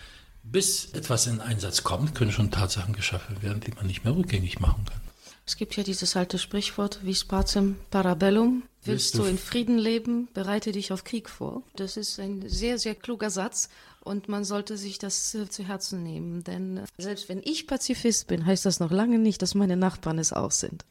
bis 0.44 0.86
etwas 0.94 1.28
in 1.28 1.42
Einsatz 1.42 1.84
kommt, 1.84 2.16
können 2.16 2.32
schon 2.32 2.52
Tatsachen 2.52 2.96
geschaffen 2.96 3.42
werden, 3.42 3.60
die 3.60 3.72
man 3.72 3.88
nicht 3.88 4.04
mehr 4.04 4.16
rückgängig 4.16 4.60
machen 4.60 4.86
kann. 4.86 5.05
Es 5.48 5.58
gibt 5.58 5.78
ja 5.78 5.84
dieses 5.84 6.16
alte 6.16 6.40
Sprichwort, 6.40 7.06
vis 7.06 7.24
pacem 7.24 7.76
parabellum. 7.92 8.64
Willst 8.84 9.16
du 9.16 9.24
in 9.26 9.38
Frieden 9.38 9.78
leben, 9.78 10.28
bereite 10.34 10.72
dich 10.72 10.92
auf 10.92 11.04
Krieg 11.04 11.30
vor. 11.30 11.62
Das 11.76 11.98
ist 11.98 12.20
ein 12.20 12.50
sehr, 12.50 12.80
sehr 12.80 12.96
kluger 12.96 13.30
Satz 13.30 13.70
und 14.04 14.28
man 14.28 14.44
sollte 14.44 14.76
sich 14.76 14.98
das 14.98 15.36
äh, 15.36 15.48
zu 15.48 15.64
Herzen 15.64 16.04
nehmen. 16.04 16.44
Denn 16.44 16.78
äh, 16.78 16.86
selbst 16.98 17.30
wenn 17.30 17.42
ich 17.44 17.68
Pazifist 17.68 18.28
bin, 18.28 18.46
heißt 18.46 18.66
das 18.66 18.80
noch 18.80 18.92
lange 18.92 19.20
nicht, 19.20 19.42
dass 19.42 19.54
meine 19.54 19.78
Nachbarn 19.78 20.18
es 20.18 20.34
auch 20.34 20.52
sind. 20.52 20.84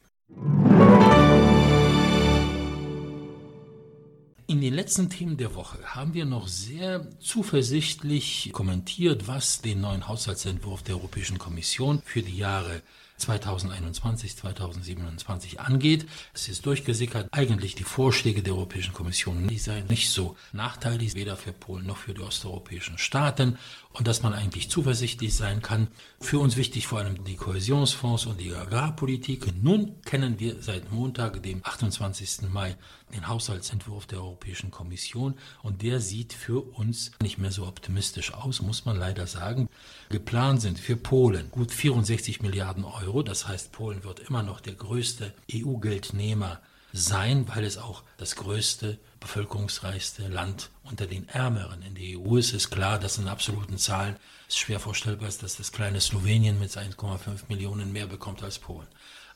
In 4.47 4.61
den 4.61 4.73
letzten 4.73 5.09
Themen 5.09 5.35
der 5.37 5.55
Woche 5.55 5.79
haben 5.83 6.13
wir 6.13 6.25
noch 6.25 6.47
sehr 6.47 7.09
zuversichtlich 7.19 8.51
kommentiert, 8.53 9.27
was 9.27 9.61
den 9.61 9.81
neuen 9.81 10.07
Haushaltsentwurf 10.07 10.81
der 10.83 10.95
Europäischen 10.95 11.39
Kommission 11.39 12.01
für 12.05 12.21
die 12.21 12.37
Jahre 12.37 12.81
2021, 13.17 14.35
2027 14.35 15.59
angeht. 15.59 16.05
Es 16.33 16.49
ist 16.49 16.65
durchgesickert, 16.65 17.27
eigentlich 17.31 17.75
die 17.75 17.83
Vorschläge 17.83 18.43
der 18.43 18.53
Europäischen 18.53 18.93
Kommission, 18.93 19.47
die 19.47 19.57
seien 19.57 19.87
nicht 19.87 20.09
so 20.09 20.35
nachteilig, 20.51 21.15
weder 21.15 21.37
für 21.37 21.53
Polen 21.53 21.85
noch 21.85 21.97
für 21.97 22.13
die 22.13 22.21
osteuropäischen 22.21 22.97
Staaten 22.97 23.57
und 23.93 24.07
dass 24.07 24.23
man 24.23 24.33
eigentlich 24.33 24.69
zuversichtlich 24.69 25.35
sein 25.35 25.61
kann. 25.61 25.87
Für 26.19 26.39
uns 26.39 26.57
wichtig 26.57 26.87
vor 26.87 26.99
allem 26.99 27.23
die 27.23 27.35
Kohäsionsfonds 27.35 28.25
und 28.25 28.39
die 28.39 28.53
Agrarpolitik. 28.53 29.63
Nun 29.63 30.01
kennen 30.01 30.39
wir 30.39 30.61
seit 30.61 30.91
Montag, 30.91 31.41
dem 31.43 31.61
28. 31.63 32.49
Mai, 32.49 32.75
den 33.13 33.27
Haushaltsentwurf 33.27 34.05
der 34.05 34.19
Europäischen 34.19 34.71
Kommission 34.71 35.35
und 35.63 35.81
der 35.81 36.01
sieht 36.01 36.33
für 36.33 36.61
uns 36.61 37.11
nicht 37.21 37.37
mehr 37.37 37.51
so 37.51 37.65
optimistisch 37.65 38.33
aus, 38.33 38.61
muss 38.61 38.85
man 38.85 38.97
leider 38.97 39.27
sagen. 39.27 39.69
Geplant 40.09 40.61
sind 40.61 40.79
für 40.79 40.97
Polen 40.97 41.49
gut 41.51 41.71
64 41.71 42.41
Milliarden 42.41 42.83
Euro, 42.83 43.04
das 43.23 43.47
heißt 43.47 43.71
Polen 43.71 44.03
wird 44.03 44.19
immer 44.19 44.43
noch 44.43 44.59
der 44.59 44.73
größte 44.73 45.33
EU-Geldnehmer 45.53 46.59
sein, 46.93 47.47
weil 47.49 47.65
es 47.65 47.77
auch 47.77 48.03
das 48.17 48.35
größte, 48.35 48.97
bevölkerungsreichste 49.19 50.27
Land 50.27 50.69
unter 50.83 51.07
den 51.07 51.27
Ärmeren 51.27 51.81
in 51.81 51.95
der 51.95 52.19
EU 52.19 52.37
ist. 52.37 52.49
Es 52.49 52.65
ist 52.65 52.69
klar, 52.71 52.99
dass 52.99 53.17
in 53.17 53.27
absoluten 53.27 53.77
Zahlen 53.77 54.15
es 54.47 54.57
schwer 54.57 54.79
vorstellbar 54.79 55.27
ist, 55.27 55.43
dass 55.43 55.57
das 55.57 55.71
kleine 55.71 55.99
Slowenien 55.99 56.59
mit 56.59 56.71
1,5 56.71 57.17
Millionen 57.49 57.91
mehr 57.91 58.07
bekommt 58.07 58.43
als 58.43 58.59
Polen. 58.59 58.87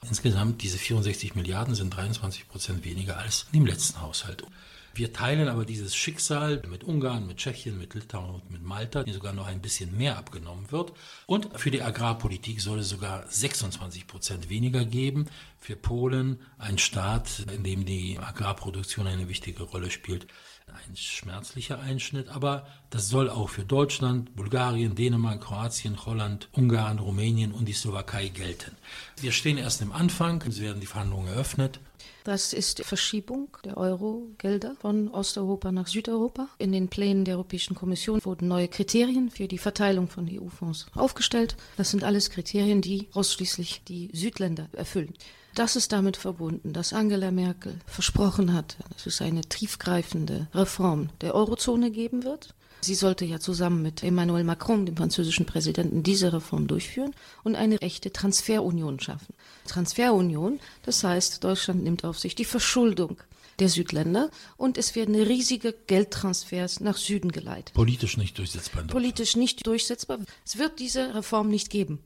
Insgesamt 0.08 0.62
diese 0.62 0.78
64 0.78 1.36
Milliarden 1.36 1.76
sind 1.76 1.90
23 1.90 2.48
Prozent 2.48 2.86
weniger 2.86 3.18
als 3.18 3.48
im 3.52 3.66
letzten 3.66 4.00
Haushalt. 4.02 4.44
Wir 4.94 5.14
teilen 5.14 5.48
aber 5.48 5.66
dieses 5.66 5.96
Schicksal 5.96 6.62
mit 6.70 6.84
Ungarn, 6.84 7.28
mit 7.28 7.38
Tschechien, 7.38 7.78
mit 7.78 7.94
Litauen 7.94 8.36
und 8.36 8.52
mit 8.52 8.64
Malta, 8.64 9.04
die 9.04 9.12
sogar 9.12 9.34
noch 9.34 9.48
ein 9.48 9.62
bisschen 9.62 9.98
mehr 9.98 10.18
abgenommen 10.18 10.72
wird. 10.72 10.94
Und 11.26 11.50
für 11.60 11.72
die 11.72 11.82
Agrarpolitik 11.82 12.62
soll 12.62 12.80
es 12.80 12.90
sogar 12.90 13.26
26 13.28 14.08
Prozent 14.08 14.50
weniger 14.50 14.86
geben. 14.86 15.28
Für 15.60 15.76
Polen, 15.76 16.40
ein 16.58 16.78
Staat, 16.78 17.46
in 17.54 17.64
dem 17.64 17.86
die 17.86 18.18
Agrarproduktion 18.20 19.08
eine 19.08 19.30
wichtige 19.30 19.64
Rolle 19.64 19.92
spielt, 19.92 20.28
ein 20.68 20.96
schmerzlicher 20.96 21.80
Einschnitt, 21.80 22.30
aber 22.30 22.68
das 22.90 23.10
soll 23.10 23.30
auch 23.30 23.50
für 23.50 23.64
Deutschland, 23.64 24.36
Bulgarien, 24.36 24.96
Dänemark, 24.96 25.42
Kroatien, 25.42 26.06
Holland, 26.06 26.48
Ungarn, 26.52 27.00
Rumänien 27.00 27.52
und 27.52 27.66
die 27.66 27.74
Slowakei 27.74 28.28
gelten. 28.28 28.76
Wir 29.20 29.32
stehen 29.32 29.58
erst 29.58 29.82
im 29.82 29.92
Anfang, 29.92 30.44
es 30.48 30.60
werden 30.62 30.80
die 30.80 30.88
Verhandlungen 30.88 31.28
eröffnet 31.28 31.80
das 32.24 32.54
ist 32.54 32.80
die 32.80 32.84
Verschiebung 32.84 33.50
der 33.64 33.78
Euro-Gelder 33.78 34.76
von 34.80 35.10
Osteuropa 35.10 35.72
nach 35.72 35.88
Südeuropa. 35.88 36.48
In 36.58 36.72
den 36.72 36.88
Plänen 36.88 37.26
der 37.26 37.36
Europäischen 37.36 37.76
Kommission 37.76 38.24
wurden 38.24 38.48
neue 38.48 38.68
Kriterien 38.68 39.30
für 39.30 39.48
die 39.48 39.58
Verteilung 39.58 40.08
von 40.08 40.30
EU-Fonds 40.30 40.88
aufgestellt. 40.96 41.56
Das 41.78 41.92
sind 41.92 42.04
alles 42.04 42.30
Kriterien, 42.30 42.82
die 42.82 43.08
ausschließlich 43.14 43.84
die 43.88 44.10
Südländer 44.14 44.70
erfüllen. 44.74 45.14
Das 45.56 45.76
ist 45.76 45.92
damit 45.92 46.18
verbunden, 46.18 46.74
dass 46.74 46.94
Angela 46.94 47.32
Merkel 47.32 47.76
versprochen 47.86 48.54
hat, 48.54 48.78
dass 48.94 49.06
es 49.06 49.22
eine 49.22 49.42
tiefgreifende 49.42 50.48
Reform 50.54 51.10
der 51.22 51.34
Eurozone 51.36 51.92
geben 51.92 52.24
wird. 52.24 52.54
Sie 52.82 52.96
sollte 52.96 53.26
ja 53.26 53.40
zusammen 53.40 53.82
mit 53.82 54.04
Emmanuel 54.04 54.44
Macron, 54.44 54.86
dem 54.86 54.96
französischen 54.96 55.46
Präsidenten, 55.46 56.04
diese 56.04 56.32
Reform 56.32 56.68
durchführen 56.68 57.14
und 57.44 57.56
eine 57.56 57.82
echte 57.82 58.12
Transferunion 58.14 59.00
schaffen. 59.00 59.34
Transferunion, 59.68 60.60
das 60.84 61.04
heißt, 61.04 61.44
Deutschland 61.44 61.84
nimmt 61.84 62.06
auf 62.06 62.18
sich 62.18 62.36
die 62.36 62.46
Verschuldung 62.46 63.18
der 63.60 63.70
Südländer 63.70 64.30
und 64.56 64.78
es 64.78 64.96
werden 64.96 65.16
riesige 65.16 65.74
Geldtransfers 65.88 66.80
nach 66.80 66.96
Süden 66.96 67.32
geleitet. 67.32 67.74
Politisch 67.74 68.16
nicht 68.16 68.38
durchsetzbar. 68.38 68.84
Politisch 68.84 69.36
nicht 69.36 69.68
durchsetzbar. 69.68 70.20
Es 70.46 70.58
wird 70.58 70.80
diese 70.80 71.14
Reform 71.14 71.50
nicht 71.50 71.70
geben 71.70 72.00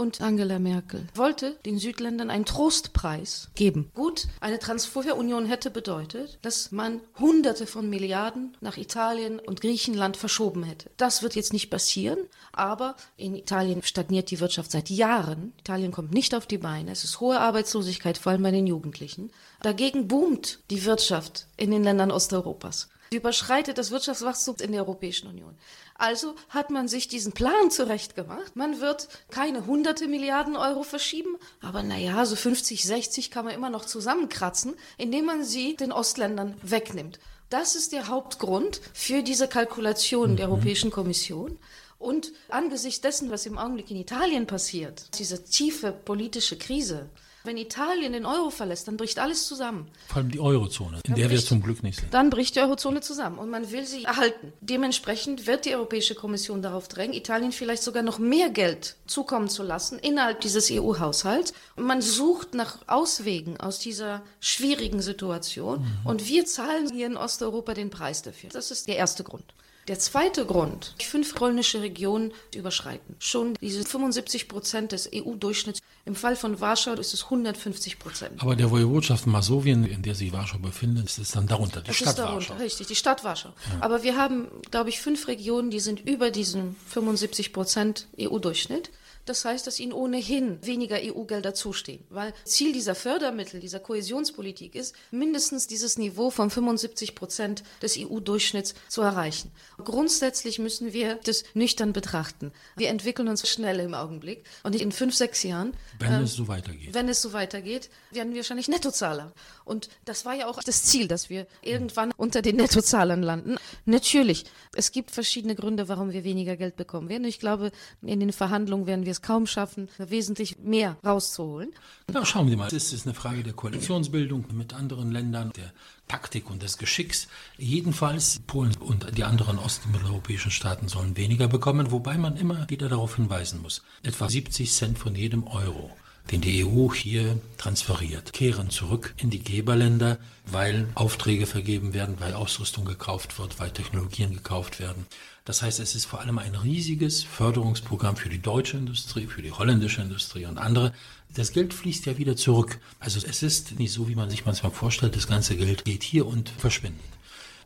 und 0.00 0.22
Angela 0.22 0.58
Merkel 0.58 1.06
wollte 1.14 1.56
den 1.66 1.78
Südländern 1.78 2.30
einen 2.30 2.46
Trostpreis 2.46 3.50
geben. 3.54 3.90
Gut, 3.94 4.28
eine 4.40 4.58
Transferunion 4.58 5.44
hätte 5.44 5.70
bedeutet, 5.70 6.38
dass 6.40 6.72
man 6.72 7.02
Hunderte 7.18 7.66
von 7.66 7.90
Milliarden 7.90 8.56
nach 8.62 8.78
Italien 8.78 9.38
und 9.38 9.60
Griechenland 9.60 10.16
verschoben 10.16 10.62
hätte. 10.62 10.90
Das 10.96 11.22
wird 11.22 11.34
jetzt 11.34 11.52
nicht 11.52 11.68
passieren, 11.68 12.18
aber 12.50 12.96
in 13.18 13.34
Italien 13.34 13.82
stagniert 13.82 14.30
die 14.30 14.40
Wirtschaft 14.40 14.70
seit 14.70 14.88
Jahren. 14.88 15.52
Italien 15.58 15.92
kommt 15.92 16.14
nicht 16.14 16.34
auf 16.34 16.46
die 16.46 16.58
Beine. 16.58 16.92
Es 16.92 17.04
ist 17.04 17.20
hohe 17.20 17.38
Arbeitslosigkeit, 17.38 18.16
vor 18.16 18.32
allem 18.32 18.42
bei 18.42 18.52
den 18.52 18.66
Jugendlichen. 18.66 19.30
Dagegen 19.60 20.08
boomt 20.08 20.60
die 20.70 20.86
Wirtschaft 20.86 21.46
in 21.58 21.70
den 21.70 21.84
Ländern 21.84 22.10
Osteuropas. 22.10 22.88
Sie 23.10 23.16
überschreitet 23.16 23.76
das 23.76 23.90
Wirtschaftswachstum 23.90 24.56
in 24.60 24.70
der 24.70 24.82
Europäischen 24.82 25.26
Union. 25.26 25.56
Also 26.00 26.34
hat 26.48 26.70
man 26.70 26.88
sich 26.88 27.08
diesen 27.08 27.32
Plan 27.32 27.70
zurechtgemacht. 27.70 28.56
Man 28.56 28.80
wird 28.80 29.08
keine 29.30 29.66
hunderte 29.66 30.08
Milliarden 30.08 30.56
Euro 30.56 30.82
verschieben, 30.82 31.36
aber 31.60 31.82
naja, 31.82 32.24
so 32.24 32.36
50, 32.36 32.84
60 32.84 33.30
kann 33.30 33.44
man 33.44 33.52
immer 33.52 33.68
noch 33.68 33.84
zusammenkratzen, 33.84 34.72
indem 34.96 35.26
man 35.26 35.44
sie 35.44 35.76
den 35.76 35.92
Ostländern 35.92 36.56
wegnimmt. 36.62 37.18
Das 37.50 37.74
ist 37.74 37.92
der 37.92 38.08
Hauptgrund 38.08 38.80
für 38.94 39.22
diese 39.22 39.46
Kalkulation 39.46 40.36
der 40.36 40.46
mhm. 40.46 40.54
Europäischen 40.54 40.90
Kommission. 40.90 41.58
Und 41.98 42.32
angesichts 42.48 43.02
dessen, 43.02 43.30
was 43.30 43.44
im 43.44 43.58
Augenblick 43.58 43.90
in 43.90 43.98
Italien 43.98 44.46
passiert, 44.46 45.18
diese 45.18 45.44
tiefe 45.44 45.92
politische 45.92 46.56
Krise, 46.56 47.10
wenn 47.44 47.56
Italien 47.56 48.12
den 48.12 48.26
Euro 48.26 48.50
verlässt, 48.50 48.86
dann 48.86 48.96
bricht 48.96 49.18
alles 49.18 49.46
zusammen. 49.46 49.88
Vor 50.08 50.18
allem 50.18 50.30
die 50.30 50.40
Eurozone, 50.40 50.96
in 50.96 51.02
dann 51.04 51.14
der 51.14 51.28
bricht, 51.28 51.42
wir 51.42 51.48
zum 51.48 51.62
Glück 51.62 51.82
nicht 51.82 52.00
sind. 52.00 52.12
Dann 52.12 52.28
bricht 52.30 52.56
die 52.56 52.60
Eurozone 52.60 53.00
zusammen 53.00 53.38
und 53.38 53.48
man 53.48 53.70
will 53.70 53.86
sie 53.86 54.04
erhalten. 54.04 54.52
Dementsprechend 54.60 55.46
wird 55.46 55.64
die 55.64 55.74
Europäische 55.74 56.14
Kommission 56.14 56.60
darauf 56.60 56.88
drängen, 56.88 57.14
Italien 57.14 57.52
vielleicht 57.52 57.82
sogar 57.82 58.02
noch 58.02 58.18
mehr 58.18 58.50
Geld 58.50 58.96
zukommen 59.06 59.48
zu 59.48 59.62
lassen 59.62 59.98
innerhalb 59.98 60.40
dieses 60.40 60.70
EU-Haushalts. 60.70 61.54
Man 61.76 62.02
sucht 62.02 62.54
nach 62.54 62.78
Auswegen 62.86 63.58
aus 63.58 63.78
dieser 63.78 64.22
schwierigen 64.40 65.00
Situation 65.00 65.80
mhm. 65.80 66.06
und 66.06 66.28
wir 66.28 66.44
zahlen 66.44 66.90
hier 66.92 67.06
in 67.06 67.16
Osteuropa 67.16 67.74
den 67.74 67.90
Preis 67.90 68.22
dafür. 68.22 68.50
Das 68.50 68.70
ist 68.70 68.88
der 68.88 68.96
erste 68.96 69.24
Grund. 69.24 69.44
Der 69.88 69.98
zweite 69.98 70.44
Grund, 70.44 70.94
fünf 71.00 71.34
polnische 71.34 71.80
Regionen 71.80 72.32
überschreiten. 72.54 73.16
Schon 73.18 73.54
diese 73.60 73.84
75 73.84 74.48
Prozent 74.48 74.92
des 74.92 75.10
EU-Durchschnitts. 75.12 75.80
Im 76.04 76.14
Fall 76.14 76.36
von 76.36 76.60
Warschau 76.60 76.92
ist 76.92 77.14
es 77.14 77.24
150 77.24 77.98
Prozent. 77.98 78.42
Aber 78.42 78.56
der 78.56 78.70
Woiwodschaft 78.70 79.26
Masowien, 79.26 79.84
in 79.84 80.02
der 80.02 80.14
sich 80.14 80.32
Warschau 80.32 80.58
befindet, 80.58 81.06
ist 81.06 81.18
es 81.18 81.32
dann 81.32 81.46
darunter, 81.46 81.80
die 81.80 81.88
das 81.88 81.96
Stadt 81.96 82.08
ist 82.10 82.18
darunter, 82.18 82.50
Warschau. 82.50 82.62
Richtig, 82.62 82.86
die 82.86 82.94
Stadt 82.94 83.24
Warschau. 83.24 83.48
Ja. 83.48 83.78
Aber 83.80 84.02
wir 84.02 84.16
haben, 84.16 84.48
glaube 84.70 84.90
ich, 84.90 85.00
fünf 85.00 85.28
Regionen, 85.28 85.70
die 85.70 85.80
sind 85.80 86.00
über 86.00 86.30
diesen 86.30 86.76
75 86.88 87.52
Prozent 87.52 88.06
EU-Durchschnitt. 88.18 88.90
Das 89.26 89.44
heißt, 89.44 89.66
dass 89.66 89.78
ihnen 89.80 89.92
ohnehin 89.92 90.64
weniger 90.64 90.96
EU-Gelder 91.00 91.54
zustehen, 91.54 92.04
weil 92.08 92.32
Ziel 92.44 92.72
dieser 92.72 92.94
Fördermittel, 92.94 93.60
dieser 93.60 93.78
Kohäsionspolitik 93.78 94.74
ist, 94.74 94.94
mindestens 95.10 95.66
dieses 95.66 95.98
Niveau 95.98 96.30
von 96.30 96.50
75 96.50 97.14
Prozent 97.14 97.62
des 97.82 97.98
EU-Durchschnitts 97.98 98.74
zu 98.88 99.02
erreichen. 99.02 99.50
Grundsätzlich 99.78 100.58
müssen 100.58 100.92
wir 100.92 101.16
das 101.24 101.44
nüchtern 101.54 101.92
betrachten. 101.92 102.52
Wir 102.76 102.88
entwickeln 102.88 103.28
uns 103.28 103.48
schnell 103.48 103.80
im 103.80 103.94
Augenblick 103.94 104.44
und 104.62 104.74
in 104.74 104.92
fünf, 104.92 105.14
sechs 105.14 105.42
Jahren. 105.42 105.74
Wenn 105.98 106.12
äh, 106.12 106.22
es 106.22 106.34
so 106.34 106.48
weitergeht. 106.48 106.94
Wenn 106.94 107.08
es 107.08 107.22
so 107.22 107.32
weitergeht, 107.32 107.90
werden 108.10 108.32
wir 108.32 108.38
wahrscheinlich 108.38 108.68
Nettozahler. 108.68 109.32
Und 109.64 109.88
das 110.04 110.24
war 110.24 110.34
ja 110.34 110.46
auch 110.48 110.62
das 110.62 110.84
Ziel, 110.84 111.06
dass 111.08 111.30
wir 111.30 111.46
irgendwann 111.62 112.12
unter 112.16 112.42
den 112.42 112.56
Nettozahlern 112.56 113.22
landen. 113.22 113.56
Natürlich, 113.84 114.44
es 114.74 114.92
gibt 114.92 115.10
verschiedene 115.10 115.54
Gründe, 115.54 115.88
warum 115.88 116.12
wir 116.12 116.24
weniger 116.24 116.56
Geld 116.56 116.76
bekommen 116.76 117.08
werden. 117.08 117.24
Ich 117.24 117.38
glaube, 117.38 117.70
in 118.02 118.20
den 118.20 118.32
Verhandlungen 118.32 118.86
werden 118.86 119.04
wir 119.04 119.09
es 119.10 119.22
kaum 119.22 119.46
schaffen, 119.46 119.88
wesentlich 119.98 120.58
mehr 120.58 120.96
rauszuholen. 121.04 121.72
Na, 122.12 122.24
schauen 122.24 122.48
Sie 122.48 122.56
mal, 122.56 122.68
es 122.68 122.92
ist 122.92 123.06
eine 123.06 123.14
Frage 123.14 123.42
der 123.42 123.52
Koalitionsbildung 123.52 124.46
mit 124.52 124.74
anderen 124.74 125.10
Ländern, 125.10 125.52
der 125.56 125.72
Taktik 126.08 126.50
und 126.50 126.62
des 126.62 126.78
Geschicks. 126.78 127.28
Jedenfalls 127.56 128.40
Polen 128.46 128.76
und 128.78 129.16
die 129.16 129.24
anderen 129.24 129.58
ost- 129.58 129.84
und 129.84 129.92
mitteleuropäischen 129.92 130.50
Staaten 130.50 130.88
sollen 130.88 131.16
weniger 131.16 131.48
bekommen, 131.48 131.90
wobei 131.90 132.18
man 132.18 132.36
immer 132.36 132.68
wieder 132.68 132.88
darauf 132.88 133.16
hinweisen 133.16 133.62
muss. 133.62 133.82
Etwa 134.02 134.28
70 134.28 134.72
Cent 134.72 134.98
von 134.98 135.14
jedem 135.14 135.46
Euro 135.46 135.90
den 136.30 136.40
die 136.40 136.64
EU 136.64 136.92
hier 136.92 137.40
transferiert, 137.58 138.32
kehren 138.32 138.70
zurück 138.70 139.14
in 139.16 139.30
die 139.30 139.42
Geberländer, 139.42 140.18
weil 140.46 140.86
Aufträge 140.94 141.46
vergeben 141.46 141.92
werden, 141.92 142.16
weil 142.20 142.34
Ausrüstung 142.34 142.84
gekauft 142.84 143.38
wird, 143.38 143.58
weil 143.58 143.70
Technologien 143.70 144.34
gekauft 144.34 144.80
werden. 144.80 145.06
Das 145.50 145.62
heißt, 145.62 145.80
es 145.80 145.96
ist 145.96 146.04
vor 146.04 146.20
allem 146.20 146.38
ein 146.38 146.54
riesiges 146.54 147.24
Förderungsprogramm 147.24 148.14
für 148.14 148.28
die 148.28 148.40
deutsche 148.40 148.76
Industrie, 148.76 149.26
für 149.26 149.42
die 149.42 149.50
holländische 149.50 150.00
Industrie 150.00 150.46
und 150.46 150.58
andere. 150.58 150.92
Das 151.34 151.50
Geld 151.50 151.74
fließt 151.74 152.06
ja 152.06 152.18
wieder 152.18 152.36
zurück. 152.36 152.78
Also 153.00 153.18
es 153.26 153.42
ist 153.42 153.76
nicht 153.76 153.90
so, 153.92 154.08
wie 154.08 154.14
man 154.14 154.30
sich 154.30 154.46
manchmal 154.46 154.70
vorstellt, 154.70 155.16
das 155.16 155.26
ganze 155.26 155.56
Geld 155.56 155.84
geht 155.84 156.04
hier 156.04 156.28
und 156.28 156.50
verschwindet. 156.50 157.02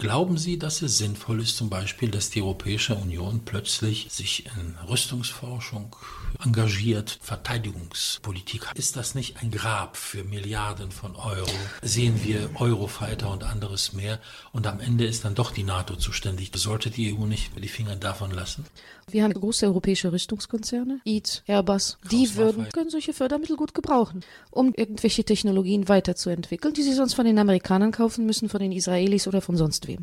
Glauben 0.05 0.37
Sie, 0.37 0.59
dass 0.59 0.83
es 0.83 0.99
sinnvoll 0.99 1.41
ist, 1.41 1.57
zum 1.57 1.71
Beispiel, 1.71 2.11
dass 2.11 2.29
die 2.29 2.43
Europäische 2.43 2.95
Union 2.95 3.41
plötzlich 3.47 4.09
sich 4.11 4.45
in 4.45 4.77
Rüstungsforschung 4.87 5.97
engagiert, 6.45 7.19
Verteidigungspolitik? 7.23 8.67
Ist 8.75 8.97
das 8.97 9.15
nicht 9.15 9.43
ein 9.43 9.51
Grab 9.51 9.97
für 9.97 10.23
Milliarden 10.23 10.91
von 10.91 11.17
Euro? 11.17 11.49
Sehen 11.81 12.23
wir 12.23 12.51
Eurofighter 12.57 13.31
und 13.31 13.45
anderes 13.45 13.95
mehr 13.95 14.21
und 14.53 14.67
am 14.67 14.79
Ende 14.79 15.07
ist 15.07 15.25
dann 15.25 15.35
doch 15.35 15.51
die 15.51 15.63
NATO 15.63 15.97
zuständig. 15.97 16.51
Sollte 16.55 16.91
die 16.91 17.17
EU 17.17 17.25
nicht 17.25 17.53
die 17.57 17.69
Finger 17.69 17.97
davon 17.97 18.31
lassen? 18.31 18.67
Wir 19.11 19.23
haben 19.23 19.35
große 19.35 19.67
europäische 19.67 20.13
Rüstungskonzerne, 20.13 21.01
EAT, 21.05 21.43
Airbus, 21.47 21.99
die 22.11 22.35
würden, 22.37 22.69
können 22.71 22.91
solche 22.91 23.13
Fördermittel 23.13 23.57
gut 23.57 23.75
gebrauchen, 23.75 24.21
um 24.51 24.73
irgendwelche 24.75 25.25
Technologien 25.25 25.89
weiterzuentwickeln, 25.89 26.75
die 26.75 26.83
sie 26.83 26.95
sonst 26.95 27.15
von 27.15 27.27
den 27.27 27.39
Amerikanern 27.39 27.93
kaufen 27.93 28.25
müssen, 28.25 28.49
von 28.49 28.61
den 28.61 28.73
Israelis 28.73 29.27
oder 29.27 29.41
von 29.41 29.57
sonst 29.57 29.87
wem. 29.89 29.94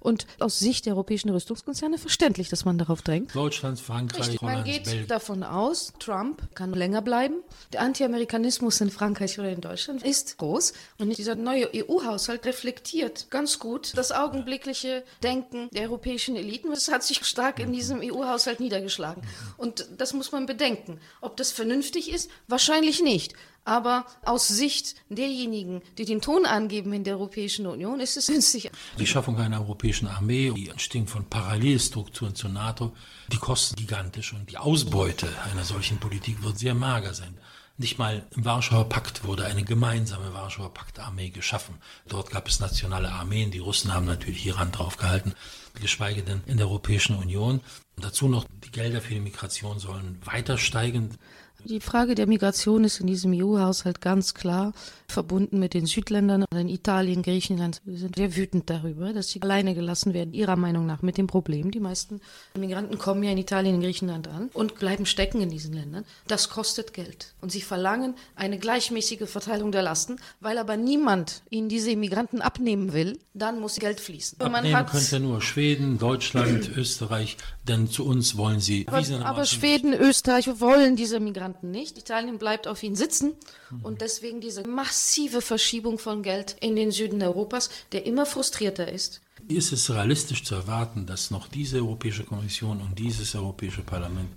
Und 0.00 0.26
aus 0.38 0.58
Sicht 0.58 0.86
der 0.86 0.94
europäischen 0.94 1.30
Rüstungskonzerne 1.30 1.98
verständlich, 1.98 2.48
dass 2.48 2.64
man 2.64 2.78
darauf 2.78 3.02
drängt. 3.02 3.34
Deutschland, 3.34 3.78
Frankreich, 3.78 4.20
Richtig, 4.20 4.42
Man 4.42 4.64
geht 4.64 4.84
Belgien. 4.84 5.06
davon 5.06 5.42
aus, 5.42 5.92
Trump 5.98 6.42
kann 6.54 6.72
länger 6.72 7.02
bleiben. 7.02 7.36
Der 7.72 7.82
Anti-Amerikanismus 7.82 8.80
in 8.80 8.90
Frankreich 8.90 9.38
oder 9.38 9.50
in 9.50 9.60
Deutschland 9.60 10.02
ist 10.02 10.38
groß. 10.38 10.72
Und 10.98 11.16
dieser 11.16 11.34
neue 11.34 11.68
EU-Haushalt 11.74 12.46
reflektiert 12.46 13.30
ganz 13.30 13.58
gut 13.58 13.92
das 13.96 14.12
augenblickliche 14.12 15.04
Denken 15.22 15.68
der 15.72 15.82
europäischen 15.82 16.36
Eliten. 16.36 16.70
Das 16.70 16.88
hat 16.90 17.02
sich 17.02 17.24
stark 17.24 17.58
in 17.58 17.72
diesem 17.72 18.00
EU-Haushalt 18.00 18.48
Haushalt 18.48 18.60
niedergeschlagen. 18.60 19.22
Und 19.56 19.86
das 19.96 20.12
muss 20.12 20.32
man 20.32 20.46
bedenken. 20.46 21.00
Ob 21.20 21.36
das 21.36 21.52
vernünftig 21.52 22.10
ist? 22.10 22.30
Wahrscheinlich 22.46 23.02
nicht. 23.02 23.34
Aber 23.68 24.06
aus 24.24 24.48
Sicht 24.48 24.94
derjenigen, 25.10 25.82
die 25.98 26.06
den 26.06 26.22
Ton 26.22 26.46
angeben 26.46 26.94
in 26.94 27.04
der 27.04 27.16
Europäischen 27.18 27.66
Union, 27.66 28.00
ist 28.00 28.16
es 28.16 28.28
günstig. 28.28 28.70
Die 28.98 29.06
Schaffung 29.06 29.36
einer 29.36 29.60
europäischen 29.60 30.08
Armee, 30.08 30.50
die 30.56 30.70
Entstehung 30.70 31.06
von 31.06 31.26
Parallelstrukturen 31.26 32.34
zur 32.34 32.48
NATO, 32.48 32.94
die 33.30 33.36
kosten 33.36 33.76
gigantisch 33.76 34.32
und 34.32 34.50
die 34.50 34.56
Ausbeute 34.56 35.28
einer 35.52 35.64
solchen 35.64 35.98
Politik 35.98 36.42
wird 36.42 36.58
sehr 36.58 36.72
mager 36.72 37.12
sein. 37.12 37.36
Nicht 37.76 37.98
mal 37.98 38.26
im 38.34 38.46
Warschauer 38.46 38.88
Pakt 38.88 39.24
wurde 39.24 39.44
eine 39.44 39.64
gemeinsame 39.64 40.32
Warschauer 40.32 40.72
Paktarmee 40.72 41.28
geschaffen. 41.28 41.74
Dort 42.08 42.30
gab 42.30 42.48
es 42.48 42.60
nationale 42.60 43.12
Armeen. 43.12 43.50
Die 43.50 43.58
Russen 43.58 43.92
haben 43.92 44.06
natürlich 44.06 44.46
Iran 44.46 44.72
draufgehalten, 44.72 45.34
geschweige 45.80 46.22
denn 46.22 46.40
in 46.46 46.56
der 46.56 46.68
Europäischen 46.68 47.16
Union. 47.16 47.60
Und 47.96 48.04
dazu 48.04 48.28
noch 48.28 48.46
die 48.64 48.70
Gelder 48.70 49.02
für 49.02 49.12
die 49.12 49.20
Migration 49.20 49.78
sollen 49.78 50.18
weiter 50.24 50.56
steigen. 50.56 51.18
Die 51.64 51.80
Frage 51.80 52.14
der 52.14 52.28
Migration 52.28 52.84
ist 52.84 53.00
in 53.00 53.08
diesem 53.08 53.32
EU-Haushalt 53.32 54.00
ganz 54.00 54.32
klar 54.34 54.72
verbunden 55.08 55.58
mit 55.58 55.74
den 55.74 55.86
Südländern. 55.86 56.44
In 56.52 56.68
Italien, 56.68 57.22
Griechenland 57.22 57.80
sind 57.84 58.16
sehr 58.16 58.36
wütend 58.36 58.70
darüber, 58.70 59.12
dass 59.12 59.30
sie 59.30 59.42
alleine 59.42 59.74
gelassen 59.74 60.14
werden, 60.14 60.34
ihrer 60.34 60.56
Meinung 60.56 60.86
nach, 60.86 61.02
mit 61.02 61.18
dem 61.18 61.26
Problem. 61.26 61.70
Die 61.70 61.80
meisten 61.80 62.20
Migranten 62.56 62.98
kommen 62.98 63.22
ja 63.22 63.32
in 63.32 63.38
Italien 63.38 63.76
und 63.76 63.80
Griechenland 63.82 64.28
an 64.28 64.50
und 64.52 64.78
bleiben 64.78 65.04
stecken 65.04 65.40
in 65.40 65.50
diesen 65.50 65.74
Ländern. 65.74 66.04
Das 66.26 66.48
kostet 66.48 66.92
Geld. 66.92 67.34
Und 67.40 67.50
sie 67.50 67.62
verlangen 67.62 68.14
eine 68.36 68.58
gleichmäßige 68.58 69.28
Verteilung 69.28 69.72
der 69.72 69.82
Lasten, 69.82 70.16
weil 70.40 70.58
aber 70.58 70.76
niemand 70.76 71.42
ihnen 71.50 71.68
diese 71.68 71.90
Immigranten 71.90 72.40
abnehmen 72.40 72.92
will, 72.92 73.18
dann 73.34 73.60
muss 73.60 73.76
Geld 73.76 74.00
fließen. 74.00 74.40
Abnehmen 74.40 74.72
man 74.72 74.86
könnte 74.86 75.20
nur 75.20 75.42
Schweden, 75.42 75.98
Deutschland, 75.98 76.70
Österreich, 76.76 77.36
denn 77.68 77.88
zu 77.88 78.04
uns 78.04 78.36
wollen 78.36 78.60
sie 78.60 78.86
Aber, 78.88 79.24
aber 79.24 79.44
Schweden, 79.44 79.92
Österreich 79.92 80.48
wollen 80.60 80.96
diese 80.96 81.20
Migranten 81.20 81.70
nicht. 81.70 81.98
Italien 81.98 82.38
bleibt 82.38 82.66
auf 82.66 82.82
ihnen 82.82 82.96
sitzen 82.96 83.34
mhm. 83.70 83.84
und 83.84 84.00
deswegen 84.00 84.40
diese 84.40 84.66
massive 84.66 85.40
Verschiebung 85.40 85.98
von 85.98 86.22
Geld 86.22 86.56
in 86.60 86.76
den 86.76 86.90
Süden 86.90 87.22
Europas, 87.22 87.70
der 87.92 88.06
immer 88.06 88.26
frustrierter 88.26 88.90
ist. 88.90 89.20
Ist 89.46 89.72
es 89.72 89.90
realistisch 89.90 90.44
zu 90.44 90.54
erwarten, 90.54 91.06
dass 91.06 91.30
noch 91.30 91.48
diese 91.48 91.78
Europäische 91.78 92.24
Kommission 92.24 92.80
und 92.80 92.98
dieses 92.98 93.34
Europäische 93.34 93.82
Parlament 93.82 94.30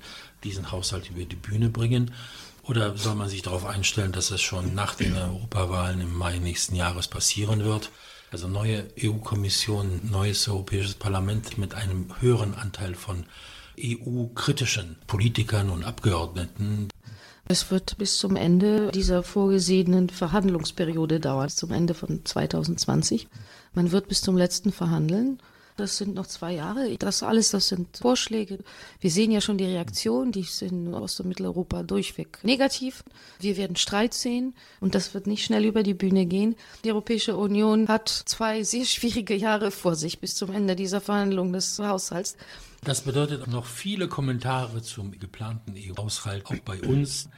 diesen 0.44 0.72
Haushalt 0.72 1.10
über 1.10 1.26
die 1.26 1.36
Bühne 1.36 1.70
bringen? 1.70 2.12
Oder 2.63 2.96
soll 2.96 3.15
man 3.15 3.28
sich 3.28 3.41
darauf 3.41 3.65
einstellen, 3.65 4.12
dass 4.12 4.32
es 4.32 4.41
schon 4.41 4.76
nach 4.76 4.96
den 4.96 5.15
Europawahlen 5.15 6.00
im 6.02 6.15
Mai 6.15 6.38
nächsten 6.38 6.76
Jahres 6.76 7.08
passieren 7.08 7.63
wird? 7.63 7.89
Also 8.32 8.48
neue 8.48 8.88
EU-Kommission, 8.98 10.00
neues 10.10 10.48
Europäisches 10.48 10.94
Parlament 10.94 11.58
mit 11.58 11.74
einem 11.74 12.08
höheren 12.22 12.56
Anteil 12.56 12.96
von 12.96 13.26
EU-kritischen 13.78 14.96
Politikern 15.06 15.70
und 15.70 15.84
Abgeordneten. 15.84 16.88
Es 17.50 17.70
wird 17.72 17.98
bis 17.98 18.17
zum 18.17 18.38
Ende 18.38 18.89
dieser 18.91 19.24
vorgesehenen 19.24 20.08
Verhandlungsperiode 20.10 21.20
dauern, 21.20 21.50
zum 21.50 21.72
Ende 21.72 21.94
von 21.94 22.24
2020. 22.24 23.28
Man 23.74 23.91
wird 23.91 24.08
bis 24.08 24.22
zum 24.22 24.38
letzten 24.38 24.72
verhandeln. 24.72 25.41
Das 25.78 25.98
sind 25.98 26.14
noch 26.14 26.28
zwei 26.28 26.54
Jahre. 26.54 26.96
Das 26.98 27.24
alles, 27.24 27.52
das 27.52 27.68
sind 27.68 27.98
Vorschläge. 27.98 28.60
Wir 29.00 29.12
sehen 29.12 29.32
ja 29.32 29.42
schon 29.42 29.58
die 29.58 29.66
Reaktion, 29.66 30.32
die 30.32 30.42
ist 30.42 30.62
in 30.62 30.94
Ost- 30.94 31.20
und 31.22 31.28
Mitteleuropa 31.28 31.84
durchweg 31.84 32.40
negativ. 32.44 33.04
Wir 33.40 33.58
werden 33.58 33.76
Streit 33.76 34.14
sehen 34.14 34.54
und 34.80 34.96
das 34.96 35.14
wird 35.14 35.28
nicht 35.28 35.46
schnell 35.46 35.66
über 35.66 35.84
die 35.84 35.94
Bühne 35.94 36.26
gehen. 36.26 36.56
Die 36.84 36.92
Europäische 36.92 37.36
Union 37.36 37.88
hat 37.88 38.10
zwei 38.10 38.64
sehr 38.64 38.86
schwierige 38.86 39.36
Jahre 39.36 39.72
vor 39.72 39.96
sich 39.96 40.20
bis 40.20 40.36
zum 40.36 40.52
Ende 40.52 40.76
dieser 40.76 41.02
Verhandlung 41.02 41.54
des 41.54 41.80
Haushalts. 41.80 42.36
Das 42.84 43.02
bedeutet 43.02 43.46
noch 43.46 43.65
viele 43.67 44.08
Kommentare 44.08 44.82
zum 44.82 45.12
geplanten 45.12 45.76
EU-Haushalt, 45.78 46.48
auch 46.48 46.58
bei 46.65 46.82
uns. 46.82 47.30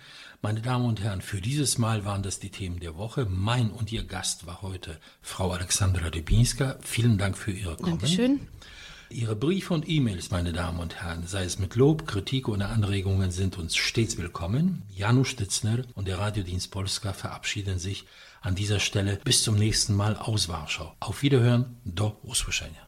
Meine 0.42 0.62
Damen 0.62 0.86
und 0.86 1.02
Herren, 1.02 1.22
für 1.22 1.42
dieses 1.42 1.78
Mal 1.78 2.06
waren 2.06 2.24
das 2.24 2.40
die 2.40 2.50
Themen 2.50 2.80
der 2.80 2.96
Woche. 2.96 3.26
Mein 3.30 3.70
und 3.70 3.92
Ihr 3.92 4.06
Gast 4.06 4.48
war 4.48 4.62
heute 4.62 5.02
Frau 5.22 5.52
Alexandra 5.52 6.10
Debinska. 6.10 6.78
Vielen 6.82 7.18
Dank 7.18 7.38
für 7.38 7.52
Ihre 7.52 7.76
Kommen. 7.76 8.00
Dankeschön. 8.00 8.48
Ihre 9.10 9.36
Briefe 9.36 9.74
und 9.74 9.88
E-Mails, 9.88 10.32
meine 10.32 10.54
Damen 10.54 10.80
und 10.80 10.96
Herren, 10.96 11.28
sei 11.28 11.44
es 11.44 11.60
mit 11.60 11.76
Lob, 11.76 12.08
Kritik 12.08 12.48
oder 12.48 12.70
Anregungen, 12.70 13.30
sind 13.30 13.58
uns 13.58 13.76
stets 13.76 14.18
willkommen. 14.18 14.84
Janusz 14.96 15.28
Stitzner 15.28 15.84
und 15.94 16.08
der 16.08 16.20
Radiodienst 16.20 16.72
Polska 16.72 17.12
verabschieden 17.12 17.80
sich 17.80 18.06
an 18.42 18.56
dieser 18.56 18.80
Stelle 18.80 19.20
bis 19.26 19.44
zum 19.44 19.56
nächsten 19.56 19.94
Mal 19.94 20.16
aus 20.16 20.48
Warschau. 20.48 20.96
Auf 21.02 21.22
Wiederhören, 21.22 21.78
do 21.84 22.18
usłyszenia. 22.24 22.88